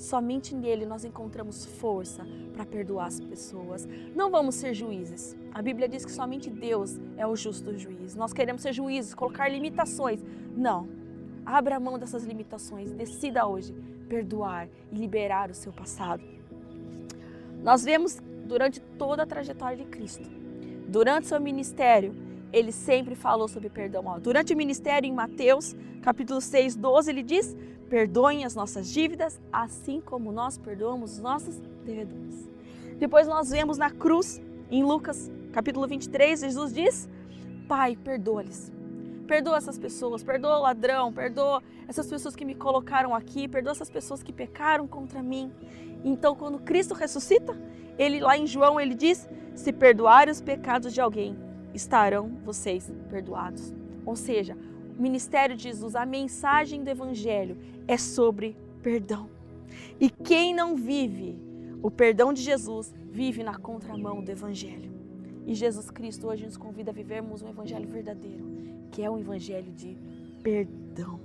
Somente 0.00 0.54
nele 0.54 0.86
nós 0.86 1.04
encontramos 1.04 1.66
força 1.66 2.26
para 2.54 2.64
perdoar 2.64 3.06
as 3.06 3.20
pessoas. 3.20 3.86
Não 4.16 4.30
vamos 4.30 4.54
ser 4.54 4.72
juízes. 4.72 5.36
A 5.52 5.60
Bíblia 5.60 5.86
diz 5.86 6.06
que 6.06 6.10
somente 6.10 6.48
Deus 6.48 6.98
é 7.18 7.26
o 7.26 7.36
justo 7.36 7.76
juiz. 7.76 8.14
Nós 8.14 8.32
queremos 8.32 8.62
ser 8.62 8.72
juízes, 8.72 9.14
colocar 9.14 9.46
limitações. 9.50 10.24
Não. 10.56 10.88
Abra 11.44 11.78
mão 11.78 11.98
dessas 11.98 12.24
limitações. 12.24 12.92
Decida 12.92 13.46
hoje 13.46 13.74
perdoar 14.08 14.70
e 14.90 14.96
liberar 14.96 15.50
o 15.50 15.54
seu 15.54 15.70
passado. 15.70 16.22
Nós 17.62 17.84
vemos 17.84 18.22
durante 18.46 18.80
toda 18.80 19.24
a 19.24 19.26
trajetória 19.26 19.76
de 19.76 19.84
Cristo, 19.84 20.26
durante 20.88 21.26
seu 21.26 21.38
ministério, 21.38 22.16
ele 22.50 22.72
sempre 22.72 23.14
falou 23.14 23.46
sobre 23.48 23.68
perdão. 23.68 24.18
Durante 24.18 24.54
o 24.54 24.56
ministério 24.56 25.06
em 25.06 25.12
Mateus, 25.12 25.76
capítulo 26.00 26.40
6, 26.40 26.74
12, 26.74 27.10
ele 27.10 27.22
diz: 27.22 27.54
Perdoem 27.90 28.44
as 28.44 28.54
nossas 28.54 28.88
dívidas, 28.88 29.38
assim 29.52 30.00
como 30.00 30.32
nós 30.32 30.56
perdoamos 30.56 31.14
os 31.14 31.18
nossos 31.18 31.56
devedores. 31.84 32.48
Depois 32.98 33.26
nós 33.26 33.50
vemos 33.50 33.76
na 33.76 33.90
cruz, 33.90 34.40
em 34.70 34.82
Lucas 34.82 35.30
capítulo 35.50 35.86
23, 35.86 36.40
Jesus 36.40 36.72
diz: 36.72 37.08
Pai, 37.68 37.96
perdoa-lhes. 37.96 38.72
Perdoa 39.26 39.56
essas 39.58 39.78
pessoas, 39.78 40.24
perdoa 40.24 40.58
o 40.58 40.62
ladrão, 40.62 41.12
perdoa 41.12 41.62
essas 41.86 42.06
pessoas 42.06 42.34
que 42.34 42.44
me 42.44 42.54
colocaram 42.54 43.14
aqui, 43.14 43.46
perdoa 43.46 43.72
essas 43.72 43.90
pessoas 43.90 44.22
que 44.22 44.32
pecaram 44.32 44.86
contra 44.86 45.22
mim. 45.22 45.52
Então, 46.04 46.34
quando 46.34 46.58
Cristo 46.58 46.94
ressuscita, 46.94 47.56
ele 47.98 48.20
lá 48.20 48.36
em 48.36 48.46
João 48.46 48.80
ele 48.80 48.94
diz: 48.94 49.28
Se 49.54 49.72
perdoarem 49.72 50.32
os 50.32 50.40
pecados 50.40 50.92
de 50.92 51.00
alguém, 51.00 51.36
estarão 51.74 52.28
vocês 52.44 52.92
perdoados. 53.08 53.74
Ou 54.04 54.16
seja, 54.16 54.56
ministério 55.00 55.56
de 55.56 55.64
Jesus, 55.64 55.94
a 55.94 56.04
mensagem 56.04 56.82
do 56.84 56.90
Evangelho 56.90 57.56
é 57.88 57.96
sobre 57.96 58.56
perdão. 58.82 59.28
E 60.00 60.10
quem 60.10 60.54
não 60.54 60.76
vive 60.76 61.38
o 61.82 61.90
perdão 61.90 62.32
de 62.32 62.42
Jesus, 62.42 62.94
vive 63.10 63.42
na 63.42 63.58
contramão 63.58 64.22
do 64.22 64.30
Evangelho. 64.30 64.90
E 65.46 65.54
Jesus 65.54 65.90
Cristo 65.90 66.28
hoje 66.28 66.44
nos 66.44 66.56
convida 66.56 66.90
a 66.90 66.94
vivermos 66.94 67.42
um 67.42 67.48
Evangelho 67.48 67.88
verdadeiro, 67.88 68.44
que 68.90 69.02
é 69.02 69.10
o 69.10 69.18
Evangelho 69.18 69.72
de 69.72 69.96
perdão. 70.42 71.18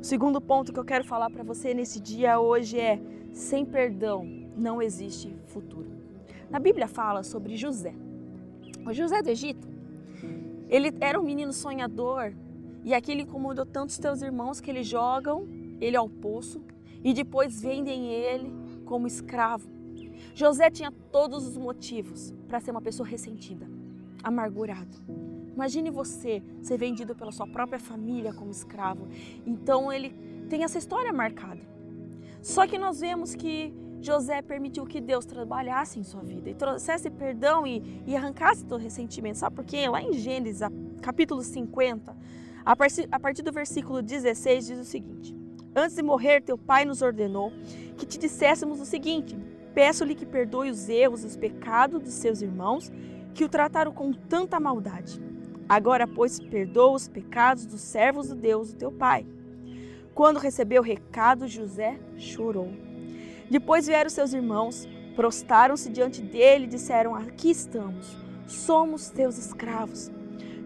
O 0.00 0.04
segundo 0.04 0.40
ponto 0.40 0.72
que 0.72 0.78
eu 0.78 0.84
quero 0.84 1.04
falar 1.04 1.30
para 1.30 1.44
você 1.44 1.74
nesse 1.74 2.00
dia 2.00 2.40
hoje 2.40 2.78
é: 2.78 3.00
sem 3.32 3.64
perdão 3.64 4.24
não 4.56 4.80
existe 4.80 5.34
futuro. 5.46 5.90
Na 6.50 6.58
Bíblia 6.58 6.88
fala 6.88 7.22
sobre 7.22 7.56
José. 7.56 7.94
O 8.86 8.92
José 8.92 9.22
do 9.22 9.30
Egito, 9.30 9.68
ele 10.68 10.92
era 11.00 11.20
um 11.20 11.22
menino 11.22 11.52
sonhador, 11.52 12.34
e 12.84 12.94
aquele 12.94 13.22
incomodou 13.22 13.64
tanto 13.64 13.90
os 13.90 13.98
teus 13.98 14.22
irmãos 14.22 14.60
que 14.60 14.70
eles 14.70 14.86
jogam 14.86 15.46
ele 15.80 15.96
ao 15.96 16.08
poço 16.08 16.62
e 17.02 17.12
depois 17.12 17.60
vendem 17.60 18.06
ele 18.06 18.52
como 18.84 19.06
escravo. 19.06 19.68
José 20.34 20.70
tinha 20.70 20.90
todos 21.10 21.46
os 21.46 21.56
motivos 21.56 22.32
para 22.48 22.60
ser 22.60 22.70
uma 22.70 22.80
pessoa 22.80 23.06
ressentida, 23.06 23.68
amargurado. 24.22 24.96
Imagine 25.54 25.90
você 25.90 26.42
ser 26.62 26.78
vendido 26.78 27.14
pela 27.14 27.30
sua 27.30 27.46
própria 27.46 27.78
família 27.78 28.32
como 28.32 28.50
escravo. 28.50 29.08
Então 29.46 29.92
ele 29.92 30.10
tem 30.48 30.64
essa 30.64 30.78
história 30.78 31.12
marcada. 31.12 31.60
Só 32.40 32.66
que 32.66 32.78
nós 32.78 33.00
vemos 33.00 33.34
que 33.34 33.72
José 34.00 34.42
permitiu 34.42 34.84
que 34.84 35.00
Deus 35.00 35.24
trabalhasse 35.24 36.00
em 36.00 36.02
sua 36.02 36.22
vida 36.22 36.50
e 36.50 36.54
trouxesse 36.54 37.08
perdão 37.10 37.66
e, 37.66 38.02
e 38.06 38.16
arrancasse 38.16 38.64
todo 38.64 38.80
ressentimento. 38.80 39.38
Sabe 39.38 39.54
por 39.54 39.64
quê? 39.64 39.88
Lá 39.88 40.02
em 40.02 40.12
Gênesis, 40.14 40.60
capítulo 41.00 41.42
50, 41.42 42.16
a 42.64 42.76
partir, 42.76 43.08
a 43.10 43.18
partir 43.18 43.42
do 43.42 43.52
versículo 43.52 44.02
16 44.02 44.66
diz 44.66 44.78
o 44.78 44.84
seguinte: 44.84 45.34
Antes 45.74 45.96
de 45.96 46.02
morrer, 46.02 46.42
teu 46.42 46.56
pai 46.58 46.84
nos 46.84 47.02
ordenou 47.02 47.52
que 47.96 48.06
te 48.06 48.18
disséssemos 48.18 48.80
o 48.80 48.84
seguinte: 48.84 49.36
Peço-lhe 49.74 50.14
que 50.14 50.26
perdoe 50.26 50.70
os 50.70 50.88
erros 50.88 51.24
e 51.24 51.26
os 51.26 51.36
pecados 51.36 52.00
dos 52.00 52.14
seus 52.14 52.42
irmãos, 52.42 52.92
que 53.34 53.44
o 53.44 53.48
trataram 53.48 53.92
com 53.92 54.12
tanta 54.12 54.60
maldade. 54.60 55.20
Agora, 55.68 56.06
pois, 56.06 56.38
perdoa 56.38 56.92
os 56.92 57.08
pecados 57.08 57.64
dos 57.64 57.80
servos 57.80 58.28
do 58.28 58.34
Deus, 58.34 58.72
o 58.72 58.76
teu 58.76 58.92
pai. 58.92 59.26
Quando 60.14 60.38
recebeu 60.38 60.82
o 60.82 60.84
recado, 60.84 61.48
José 61.48 61.98
chorou. 62.16 62.70
Depois 63.50 63.86
vieram 63.86 64.10
seus 64.10 64.34
irmãos, 64.34 64.86
prostaram-se 65.16 65.90
diante 65.90 66.20
dele 66.20 66.64
e 66.64 66.68
disseram: 66.68 67.14
Aqui 67.14 67.50
estamos, 67.50 68.14
somos 68.46 69.08
teus 69.08 69.38
escravos. 69.38 70.10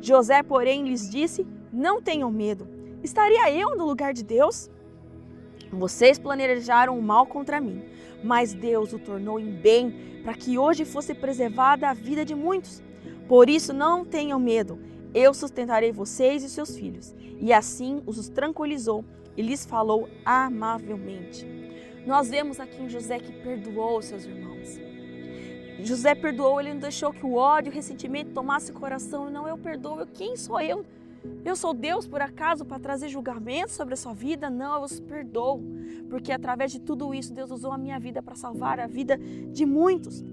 José, 0.00 0.42
porém, 0.42 0.88
lhes 0.88 1.08
disse: 1.08 1.46
não 1.73 2.00
tenham 2.00 2.30
medo. 2.30 2.68
Estaria 3.02 3.50
eu 3.52 3.76
no 3.76 3.85
lugar 3.85 4.12
de 4.12 4.25
Deus? 4.25 4.70
Vocês 5.70 6.18
planejaram 6.18 6.99
o 6.99 7.02
mal 7.02 7.26
contra 7.26 7.61
mim, 7.61 7.82
mas 8.23 8.54
Deus 8.54 8.92
o 8.92 8.99
tornou 8.99 9.38
em 9.38 9.50
bem 9.50 10.20
para 10.23 10.35
que 10.35 10.58
hoje 10.58 10.85
fosse 10.85 11.14
preservada 11.14 11.88
a 11.88 11.94
vida 11.94 12.25
de 12.25 12.35
muitos. 12.35 12.82
Por 13.28 13.50
isso 13.50 13.73
não 13.73 14.04
tenham 14.04 14.38
medo. 14.38 14.78
Eu 15.14 15.32
sustentarei 15.35 15.92
vocês 15.92 16.42
e 16.42 16.49
seus 16.49 16.76
filhos. 16.76 17.14
E 17.40 17.52
assim 17.52 18.02
os 18.06 18.28
tranquilizou 18.28 19.04
e 19.37 19.42
lhes 19.42 19.64
falou 19.66 20.08
amavelmente. 20.25 21.46
Nós 22.06 22.30
vemos 22.30 22.61
aqui 22.61 22.80
um 22.80 22.88
José 22.88 23.18
que 23.18 23.32
perdoou 23.32 24.00
seus 24.00 24.25
irmãos. 24.25 24.80
José 25.80 26.14
perdoou, 26.14 26.61
ele 26.61 26.73
não 26.73 26.80
deixou 26.80 27.12
que 27.12 27.26
o 27.26 27.35
ódio, 27.35 27.70
o 27.70 27.75
ressentimento 27.75 28.30
tomasse 28.30 28.70
o 28.70 28.75
coração. 28.75 29.28
Não, 29.28 29.46
eu 29.46 29.58
perdoo. 29.58 30.06
Quem 30.14 30.37
sou 30.37 30.61
eu 30.61 30.85
eu 31.45 31.54
sou 31.54 31.73
Deus, 31.73 32.09
por 32.09 32.21
acaso, 32.21 32.64
para 32.64 32.78
trazer 32.78 33.09
julgamento 33.09 33.71
sobre 33.71 33.95
a 33.95 33.97
sua 33.97 34.12
vida? 34.12 34.50
Não, 34.50 34.75
eu 34.75 34.83
os 34.83 34.99
perdoo, 34.99 35.62
porque 36.11 36.33
através 36.33 36.73
de 36.73 36.80
tudo 36.80 37.14
isso, 37.14 37.33
Deus 37.33 37.50
usou 37.50 37.71
a 37.71 37.78
minha 37.78 38.00
vida 38.00 38.21
para 38.23 38.35
salvar 38.35 38.80
a 38.80 38.87
vida 38.87 39.16
de 39.52 39.64
muitos. 39.64 40.25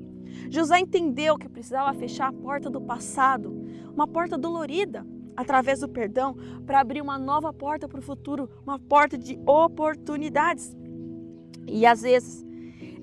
José 0.49 0.79
entendeu 0.79 1.37
que 1.37 1.47
precisava 1.47 1.93
fechar 1.93 2.29
a 2.29 2.33
porta 2.33 2.69
do 2.69 2.81
passado, 2.81 3.53
uma 3.93 4.07
porta 4.07 4.37
dolorida, 4.37 5.05
através 5.35 5.81
do 5.81 5.87
perdão, 5.87 6.35
para 6.65 6.79
abrir 6.79 7.01
uma 7.01 7.19
nova 7.19 7.53
porta 7.53 7.87
para 7.87 7.99
o 7.99 8.03
futuro, 8.03 8.49
uma 8.65 8.79
porta 8.79 9.17
de 9.17 9.39
oportunidades. 9.45 10.75
E 11.67 11.85
às 11.85 12.01
vezes, 12.01 12.43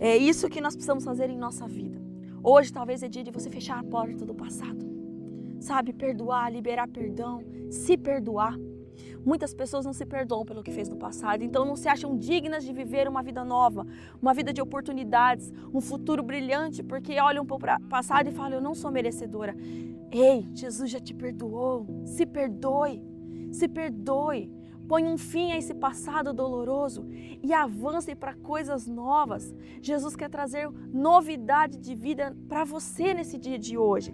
é 0.00 0.16
isso 0.16 0.49
que 0.49 0.61
nós 0.61 0.75
precisamos 0.75 1.04
fazer 1.04 1.30
em 1.30 1.38
nossa 1.38 1.66
vida. 1.68 2.00
Hoje, 2.42 2.73
talvez 2.73 3.02
é 3.02 3.09
dia 3.09 3.23
de 3.23 3.30
você 3.30 3.49
fechar 3.49 3.78
a 3.78 3.85
porta 3.85 4.25
do 4.26 4.35
passado 4.35 4.89
sabe, 5.60 5.92
perdoar, 5.92 6.50
liberar 6.50 6.88
perdão, 6.88 7.44
se 7.70 7.96
perdoar. 7.96 8.56
Muitas 9.24 9.52
pessoas 9.52 9.84
não 9.84 9.92
se 9.92 10.06
perdoam 10.06 10.44
pelo 10.44 10.62
que 10.62 10.72
fez 10.72 10.88
no 10.88 10.96
passado, 10.96 11.42
então 11.42 11.64
não 11.64 11.76
se 11.76 11.88
acham 11.88 12.16
dignas 12.16 12.64
de 12.64 12.72
viver 12.72 13.06
uma 13.06 13.22
vida 13.22 13.44
nova, 13.44 13.86
uma 14.20 14.32
vida 14.32 14.52
de 14.52 14.62
oportunidades, 14.62 15.52
um 15.72 15.80
futuro 15.80 16.22
brilhante, 16.22 16.82
porque 16.82 17.20
olham 17.20 17.44
para 17.44 17.76
o 17.76 17.88
passado 17.88 18.28
e 18.28 18.32
falam: 18.32 18.54
Eu 18.54 18.62
não 18.62 18.74
sou 18.74 18.90
merecedora. 18.90 19.54
Ei, 20.10 20.48
Jesus 20.54 20.90
já 20.90 20.98
te 20.98 21.14
perdoou. 21.14 21.86
Se 22.04 22.26
perdoe, 22.26 23.02
se 23.52 23.68
perdoe. 23.68 24.50
Põe 24.88 25.06
um 25.06 25.16
fim 25.16 25.52
a 25.52 25.56
esse 25.56 25.72
passado 25.72 26.32
doloroso 26.32 27.06
e 27.40 27.52
avance 27.52 28.12
para 28.16 28.34
coisas 28.34 28.88
novas. 28.88 29.54
Jesus 29.80 30.16
quer 30.16 30.28
trazer 30.28 30.68
novidade 30.92 31.78
de 31.78 31.94
vida 31.94 32.36
para 32.48 32.64
você 32.64 33.14
nesse 33.14 33.38
dia 33.38 33.56
de 33.56 33.78
hoje. 33.78 34.12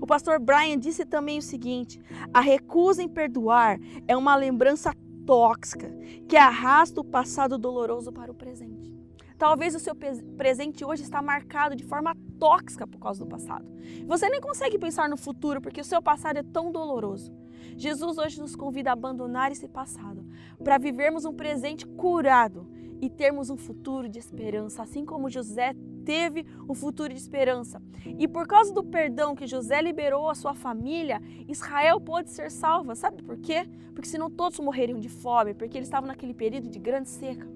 O 0.00 0.06
pastor 0.06 0.38
Brian 0.38 0.78
disse 0.78 1.04
também 1.04 1.38
o 1.38 1.42
seguinte: 1.42 2.00
a 2.32 2.40
recusa 2.40 3.02
em 3.02 3.08
perdoar 3.08 3.78
é 4.06 4.16
uma 4.16 4.36
lembrança 4.36 4.92
tóxica 5.26 5.90
que 6.28 6.36
arrasta 6.36 7.00
o 7.00 7.04
passado 7.04 7.58
doloroso 7.58 8.12
para 8.12 8.30
o 8.30 8.34
presente. 8.34 8.94
Talvez 9.38 9.74
o 9.74 9.78
seu 9.78 9.94
presente 10.36 10.82
hoje 10.84 11.02
está 11.02 11.20
marcado 11.20 11.76
de 11.76 11.84
forma 11.84 12.16
tóxica 12.38 12.86
por 12.86 12.98
causa 12.98 13.22
do 13.22 13.28
passado. 13.28 13.66
Você 14.06 14.28
nem 14.30 14.40
consegue 14.40 14.78
pensar 14.78 15.10
no 15.10 15.16
futuro 15.16 15.60
porque 15.60 15.80
o 15.80 15.84
seu 15.84 16.00
passado 16.00 16.38
é 16.38 16.42
tão 16.42 16.72
doloroso. 16.72 17.34
Jesus 17.76 18.16
hoje 18.16 18.40
nos 18.40 18.56
convida 18.56 18.90
a 18.90 18.92
abandonar 18.94 19.52
esse 19.52 19.68
passado 19.68 20.24
para 20.64 20.78
vivermos 20.78 21.26
um 21.26 21.34
presente 21.34 21.86
curado 21.86 22.66
e 23.00 23.10
termos 23.10 23.50
um 23.50 23.56
futuro 23.58 24.08
de 24.08 24.18
esperança, 24.18 24.82
assim 24.82 25.04
como 25.04 25.28
José 25.28 25.74
teve 26.06 26.46
um 26.68 26.74
futuro 26.74 27.12
de 27.12 27.18
esperança. 27.18 27.82
E 28.16 28.28
por 28.28 28.46
causa 28.46 28.72
do 28.72 28.84
perdão 28.84 29.34
que 29.34 29.46
José 29.46 29.82
liberou 29.82 30.30
à 30.30 30.34
sua 30.34 30.54
família, 30.54 31.20
Israel 31.48 32.00
pôde 32.00 32.30
ser 32.30 32.50
salva. 32.50 32.94
Sabe 32.94 33.22
por 33.22 33.36
quê? 33.36 33.68
Porque 33.92 34.08
senão 34.08 34.30
todos 34.30 34.58
morreriam 34.60 35.00
de 35.00 35.08
fome, 35.08 35.52
porque 35.52 35.76
eles 35.76 35.88
estavam 35.88 36.06
naquele 36.06 36.32
período 36.32 36.68
de 36.68 36.78
grande 36.78 37.08
seca. 37.08 37.46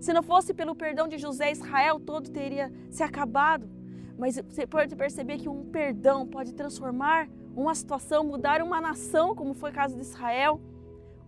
Se 0.00 0.12
não 0.12 0.22
fosse 0.22 0.52
pelo 0.52 0.74
perdão 0.74 1.06
de 1.06 1.16
José, 1.16 1.52
Israel 1.52 2.00
todo 2.00 2.28
teria 2.30 2.70
se 2.90 3.02
acabado. 3.02 3.70
Mas 4.18 4.36
você 4.36 4.66
pode 4.66 4.94
perceber 4.96 5.38
que 5.38 5.48
um 5.48 5.64
perdão 5.70 6.26
pode 6.26 6.52
transformar 6.52 7.28
uma 7.56 7.74
situação, 7.74 8.24
mudar 8.24 8.60
uma 8.60 8.80
nação, 8.80 9.34
como 9.34 9.54
foi 9.54 9.70
o 9.70 9.72
caso 9.72 9.94
de 9.94 10.02
Israel. 10.02 10.60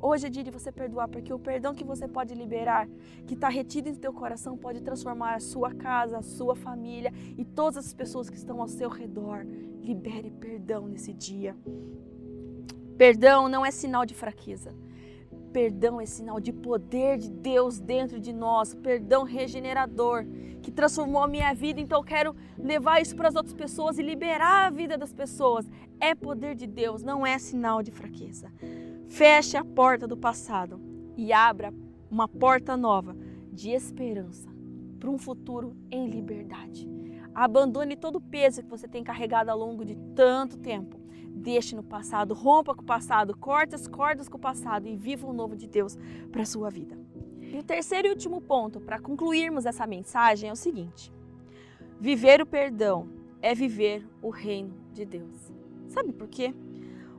Hoje 0.04 0.26
é 0.26 0.28
dia 0.28 0.42
de 0.42 0.50
você 0.50 0.73
perdoar, 0.73 1.06
porque 1.06 1.32
o 1.32 1.38
perdão 1.38 1.73
que 1.73 1.85
você 1.85 2.09
pode 2.09 2.35
liberar, 2.35 2.88
que 3.25 3.35
está 3.35 3.49
retido 3.49 3.88
em 3.88 3.94
teu 3.94 4.12
coração, 4.12 4.59
pode 4.59 4.80
transformar 4.82 5.37
a 5.37 5.40
sua 5.40 5.73
casa, 5.73 6.18
a 6.18 6.23
sua 6.23 6.56
família 6.56 7.12
e 7.38 7.44
todas 7.44 7.87
as 7.87 7.94
pessoas 7.94 8.28
que 8.28 8.37
estão 8.37 8.61
ao 8.61 8.66
seu 8.66 8.88
redor. 8.88 9.47
Libere 9.80 10.32
perdão 10.32 10.88
nesse 10.88 11.12
dia. 11.12 11.56
Perdão 12.99 13.49
não 13.49 13.64
é 13.64 13.71
sinal 13.71 14.04
de 14.04 14.12
fraqueza. 14.12 14.75
Perdão 15.52 16.00
é 16.00 16.06
sinal 16.06 16.40
de 16.40 16.52
poder 16.52 17.16
de 17.16 17.30
Deus 17.30 17.78
dentro 17.78 18.18
de 18.18 18.32
nós, 18.32 18.75
perdão 18.75 19.23
regenerador 19.23 20.26
que 20.62 20.73
transformou 20.73 21.23
a 21.23 21.28
minha 21.28 21.54
vida. 21.54 21.80
Então 21.80 22.00
eu 22.00 22.04
quero 22.04 22.35
levar 22.59 23.00
isso 23.00 23.14
para 23.14 23.28
as 23.28 23.37
outras 23.37 23.54
pessoas 23.54 23.99
e 23.99 24.02
liberar 24.02 24.66
a 24.66 24.71
vida 24.71 24.99
das 24.99 25.12
pessoas. 25.12 25.64
É 26.00 26.12
poder 26.12 26.56
de 26.56 26.66
Deus, 26.66 27.04
não 27.04 27.25
é 27.25 27.38
sinal 27.38 27.85
de 27.85 27.92
fraqueza. 27.92 28.50
Feche 29.12 29.59
a 29.59 29.64
porta 29.64 30.09
do 30.09 30.16
passado 30.16 30.81
e 31.19 31.35
abra 31.35 31.71
uma 32.11 32.26
porta 32.26 32.78
nova 32.78 33.14
de 33.52 33.69
esperança 33.69 34.49
para 34.99 35.11
um 35.11 35.19
futuro 35.19 35.76
em 35.90 36.09
liberdade. 36.09 36.88
Abandone 37.35 37.95
todo 37.95 38.16
o 38.16 38.21
peso 38.23 38.62
que 38.62 38.71
você 38.71 38.88
tem 38.88 39.04
carregado 39.04 39.50
ao 39.50 39.59
longo 39.59 39.85
de 39.85 39.97
tanto 40.16 40.57
tempo 40.57 40.99
deixe 41.28 41.76
no 41.76 41.83
passado, 41.83 42.33
rompa 42.33 42.75
com 42.75 42.81
o 42.81 42.87
passado, 42.87 43.37
corte 43.37 43.75
as 43.75 43.87
cordas 43.87 44.31
com 44.31 44.38
o 44.38 44.40
passado 44.40 44.88
e 44.88 44.97
viva 44.97 45.26
o 45.26 45.35
novo 45.35 45.57
de 45.57 45.69
Deus 45.69 45.99
para 46.31 46.40
a 46.40 46.47
sua 46.47 46.71
vida. 46.71 46.99
E 47.38 47.59
o 47.59 47.62
terceiro 47.62 48.09
e 48.09 48.12
último 48.12 48.40
ponto 48.40 48.81
para 48.81 48.99
concluirmos 48.99 49.66
essa 49.66 49.87
mensagem 49.87 50.49
é 50.49 50.52
o 50.54 50.57
seguinte: 50.57 51.12
viver 52.00 52.40
o 52.40 52.47
perdão 52.47 53.11
é 53.42 53.54
viver 53.54 54.09
o 54.23 54.31
reino 54.31 54.75
de 54.90 55.04
Deus. 55.04 55.52
Sabe 55.88 56.14
por 56.14 56.28
quê? 56.28 56.54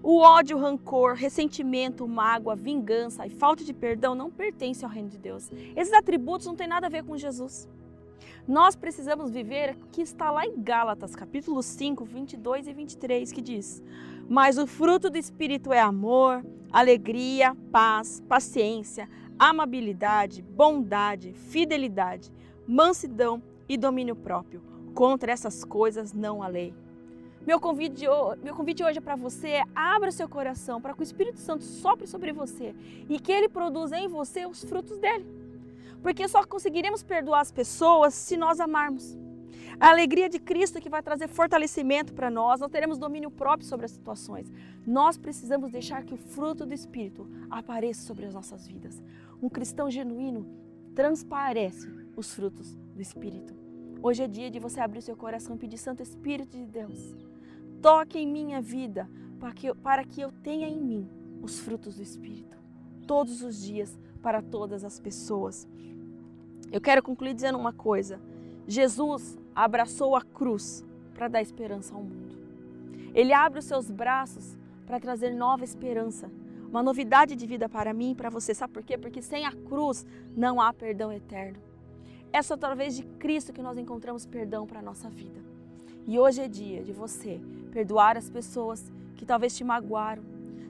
O 0.05 0.17
ódio, 0.17 0.57
o 0.57 0.59
rancor, 0.59 1.13
ressentimento, 1.13 2.05
mágoa, 2.05 2.57
vingança 2.57 3.25
e 3.25 3.29
falta 3.29 3.63
de 3.63 3.73
perdão 3.73 4.13
não 4.13 4.29
pertencem 4.29 4.85
ao 4.85 4.91
reino 4.91 5.07
de 5.07 5.17
Deus. 5.17 5.49
Esses 5.77 5.93
atributos 5.93 6.45
não 6.45 6.57
têm 6.57 6.67
nada 6.67 6.87
a 6.87 6.89
ver 6.89 7.05
com 7.05 7.17
Jesus. 7.17 7.69
Nós 8.45 8.75
precisamos 8.75 9.31
viver 9.31 9.77
o 9.81 9.87
que 9.87 10.01
está 10.01 10.29
lá 10.29 10.45
em 10.45 10.61
Gálatas, 10.61 11.15
capítulo 11.15 11.63
5, 11.63 12.03
22 12.03 12.67
e 12.67 12.73
23, 12.73 13.31
que 13.31 13.41
diz: 13.41 13.81
Mas 14.27 14.57
o 14.57 14.67
fruto 14.67 15.09
do 15.09 15.17
Espírito 15.17 15.71
é 15.71 15.79
amor, 15.79 16.45
alegria, 16.69 17.55
paz, 17.71 18.21
paciência, 18.27 19.09
amabilidade, 19.39 20.41
bondade, 20.41 21.31
fidelidade, 21.31 22.29
mansidão 22.67 23.41
e 23.69 23.77
domínio 23.77 24.17
próprio. 24.17 24.61
Contra 24.93 25.31
essas 25.31 25.63
coisas 25.63 26.11
não 26.11 26.43
há 26.43 26.47
lei. 26.49 26.73
Meu 27.45 27.59
convite, 27.59 28.05
meu 28.41 28.55
convite 28.55 28.83
hoje 28.83 28.99
é 28.99 29.01
para 29.01 29.17
você 29.17 29.49
é 29.49 29.63
abra 29.75 30.11
seu 30.11 30.29
coração 30.29 30.79
para 30.79 30.93
que 30.93 31.01
o 31.01 31.03
Espírito 31.03 31.39
Santo 31.39 31.63
sopre 31.63 32.07
sobre 32.07 32.31
você 32.31 32.73
e 33.09 33.19
que 33.19 33.31
ele 33.31 33.49
produza 33.49 33.97
em 33.97 34.07
você 34.07 34.45
os 34.45 34.63
frutos 34.63 34.97
dele. 34.97 35.25
Porque 36.01 36.25
só 36.27 36.45
conseguiremos 36.45 37.03
perdoar 37.03 37.41
as 37.41 37.51
pessoas 37.51 38.13
se 38.13 38.37
nós 38.37 38.61
amarmos. 38.61 39.17
A 39.77 39.89
alegria 39.89 40.29
de 40.29 40.39
Cristo 40.39 40.79
que 40.79 40.89
vai 40.89 41.03
trazer 41.03 41.27
fortalecimento 41.27 42.13
para 42.13 42.29
nós, 42.29 42.61
nós 42.61 42.71
teremos 42.71 42.97
domínio 42.97 43.29
próprio 43.29 43.67
sobre 43.67 43.85
as 43.85 43.91
situações. 43.91 44.49
Nós 44.85 45.17
precisamos 45.17 45.71
deixar 45.71 46.05
que 46.05 46.13
o 46.13 46.17
fruto 46.17 46.65
do 46.65 46.73
Espírito 46.73 47.27
apareça 47.49 48.03
sobre 48.03 48.25
as 48.25 48.33
nossas 48.33 48.65
vidas. 48.65 49.01
Um 49.41 49.49
cristão 49.49 49.91
genuíno 49.91 50.47
transparece 50.95 51.91
os 52.15 52.33
frutos 52.33 52.75
do 52.95 53.01
Espírito. 53.01 53.53
Hoje 54.01 54.23
é 54.23 54.27
dia 54.27 54.51
de 54.51 54.59
você 54.59 54.79
abrir 54.79 55.01
seu 55.01 55.17
coração 55.17 55.55
e 55.55 55.59
pedir 55.59 55.77
Santo 55.77 56.03
Espírito 56.03 56.57
de 56.57 56.65
Deus. 56.65 57.15
Toque 57.83 58.17
em 58.17 58.25
minha 58.25 58.61
vida 58.61 59.09
para 59.37 59.51
que, 59.51 59.67
eu, 59.67 59.75
para 59.75 60.05
que 60.05 60.21
eu 60.21 60.31
tenha 60.31 60.69
em 60.69 60.79
mim 60.79 61.09
os 61.41 61.59
frutos 61.59 61.97
do 61.97 62.01
Espírito. 62.01 62.57
Todos 63.05 63.41
os 63.41 63.61
dias, 63.61 63.99
para 64.21 64.41
todas 64.41 64.85
as 64.85 65.01
pessoas. 65.01 65.67
Eu 66.71 66.79
quero 66.79 67.03
concluir 67.03 67.33
dizendo 67.33 67.57
uma 67.57 67.73
coisa: 67.73 68.21
Jesus 68.65 69.37
abraçou 69.53 70.15
a 70.15 70.21
cruz 70.21 70.81
para 71.13 71.27
dar 71.27 71.41
esperança 71.41 71.93
ao 71.93 72.01
mundo. 72.01 72.37
Ele 73.13 73.33
abre 73.33 73.59
os 73.59 73.65
seus 73.65 73.91
braços 73.91 74.57
para 74.87 74.97
trazer 74.97 75.35
nova 75.35 75.65
esperança, 75.65 76.31
uma 76.69 76.81
novidade 76.81 77.35
de 77.35 77.45
vida 77.45 77.67
para 77.67 77.93
mim 77.93 78.11
e 78.11 78.15
para 78.15 78.29
você. 78.29 78.53
Sabe 78.53 78.71
por 78.71 78.83
quê? 78.83 78.97
Porque 78.97 79.21
sem 79.21 79.45
a 79.45 79.51
cruz 79.51 80.05
não 80.37 80.61
há 80.61 80.71
perdão 80.71 81.11
eterno. 81.11 81.59
É 82.31 82.41
só 82.41 82.53
através 82.53 82.95
de 82.95 83.03
Cristo 83.03 83.51
que 83.51 83.61
nós 83.61 83.77
encontramos 83.77 84.25
perdão 84.25 84.65
para 84.65 84.79
a 84.79 84.81
nossa 84.81 85.09
vida. 85.09 85.52
E 86.07 86.19
hoje 86.19 86.41
é 86.41 86.47
dia 86.47 86.83
de 86.83 86.91
você 86.91 87.39
perdoar 87.71 88.17
as 88.17 88.29
pessoas 88.29 88.91
que 89.15 89.25
talvez 89.25 89.55
te 89.55 89.63
magoaram. 89.63 90.23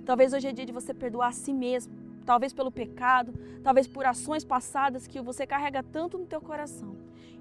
Talvez 0.06 0.34
hoje 0.34 0.48
é 0.48 0.52
dia 0.52 0.66
de 0.66 0.72
você 0.72 0.94
perdoar 0.94 1.30
a 1.30 1.32
si 1.32 1.54
mesmo 1.54 2.04
talvez 2.26 2.54
pelo 2.54 2.72
pecado, 2.72 3.34
talvez 3.64 3.88
por 3.88 4.06
ações 4.06 4.44
passadas 4.44 5.08
que 5.08 5.22
você 5.22 5.46
carrega 5.46 5.84
tanto 5.84 6.18
no 6.18 6.26
teu 6.26 6.42
coração. 6.42 6.96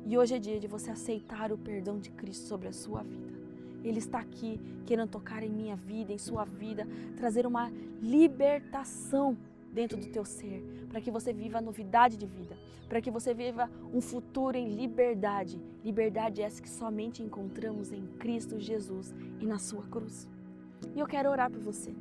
E 0.05 0.19
hoje 0.19 0.35
é 0.35 0.39
dia 0.39 0.59
de 0.59 0.67
você 0.67 0.91
aceitar 0.91 1.53
o 1.53 1.59
perdão 1.59 1.99
de 1.99 2.11
Cristo 2.11 2.47
sobre 2.47 2.69
a 2.69 2.73
sua 2.73 3.03
vida. 3.03 3.41
Ele 3.85 3.99
está 3.99 4.19
aqui 4.19 4.61
querendo 4.87 5.11
tocar 5.11 5.43
em 5.43 5.51
minha 5.51 5.77
vida, 5.77 6.13
em 6.13 6.19
sua 6.19 6.45
vida, 6.45 6.87
trazer 7.17 7.47
uma 7.47 7.71
libertação 8.01 9.37
dentro 9.73 9.99
do 9.99 10.07
teu 10.07 10.25
ser, 10.25 10.63
para 10.89 11.01
que 11.01 11.11
você 11.11 11.33
viva 11.33 11.59
a 11.59 11.63
novidade 11.63 12.17
de 12.17 12.27
vida, 12.27 12.57
para 12.89 13.01
que 13.01 13.11
você 13.11 13.33
viva 13.33 13.71
um 13.93 14.01
futuro 14.01 14.57
em 14.57 14.75
liberdade. 14.75 15.61
Liberdade 15.85 16.43
essa 16.43 16.61
que 16.61 16.69
somente 16.69 17.23
encontramos 17.23 17.91
em 17.91 18.07
Cristo 18.19 18.61
Jesus 18.61 19.15
e 19.41 19.47
na 19.47 19.59
sua 19.59 19.83
cruz. 19.85 20.29
E 20.95 21.01
eu 21.01 21.07
quero 21.07 21.31
orar 21.31 21.51
por 21.51 21.61
você 21.61 21.95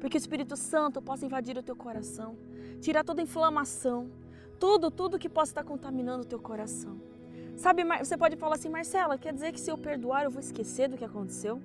porque 0.00 0.16
o 0.16 0.18
Espírito 0.18 0.56
Santo 0.56 1.00
possa 1.02 1.26
invadir 1.26 1.56
o 1.56 1.62
teu 1.62 1.76
coração, 1.76 2.36
tirar 2.80 3.04
toda 3.04 3.20
a 3.20 3.24
inflamação, 3.24 4.10
tudo, 4.58 4.90
tudo 4.90 5.18
que 5.18 5.28
possa 5.28 5.50
estar 5.52 5.62
contaminando 5.62 6.22
o 6.22 6.26
teu 6.26 6.40
coração. 6.40 6.98
Sabe, 7.54 7.84
você 7.84 8.16
pode 8.16 8.36
falar 8.36 8.54
assim, 8.54 8.70
Marcela, 8.70 9.18
quer 9.18 9.34
dizer 9.34 9.52
que 9.52 9.60
se 9.60 9.70
eu 9.70 9.76
perdoar 9.76 10.24
eu 10.24 10.30
vou 10.30 10.40
esquecer 10.40 10.88
do 10.88 10.96
que 10.96 11.04
aconteceu? 11.04 11.60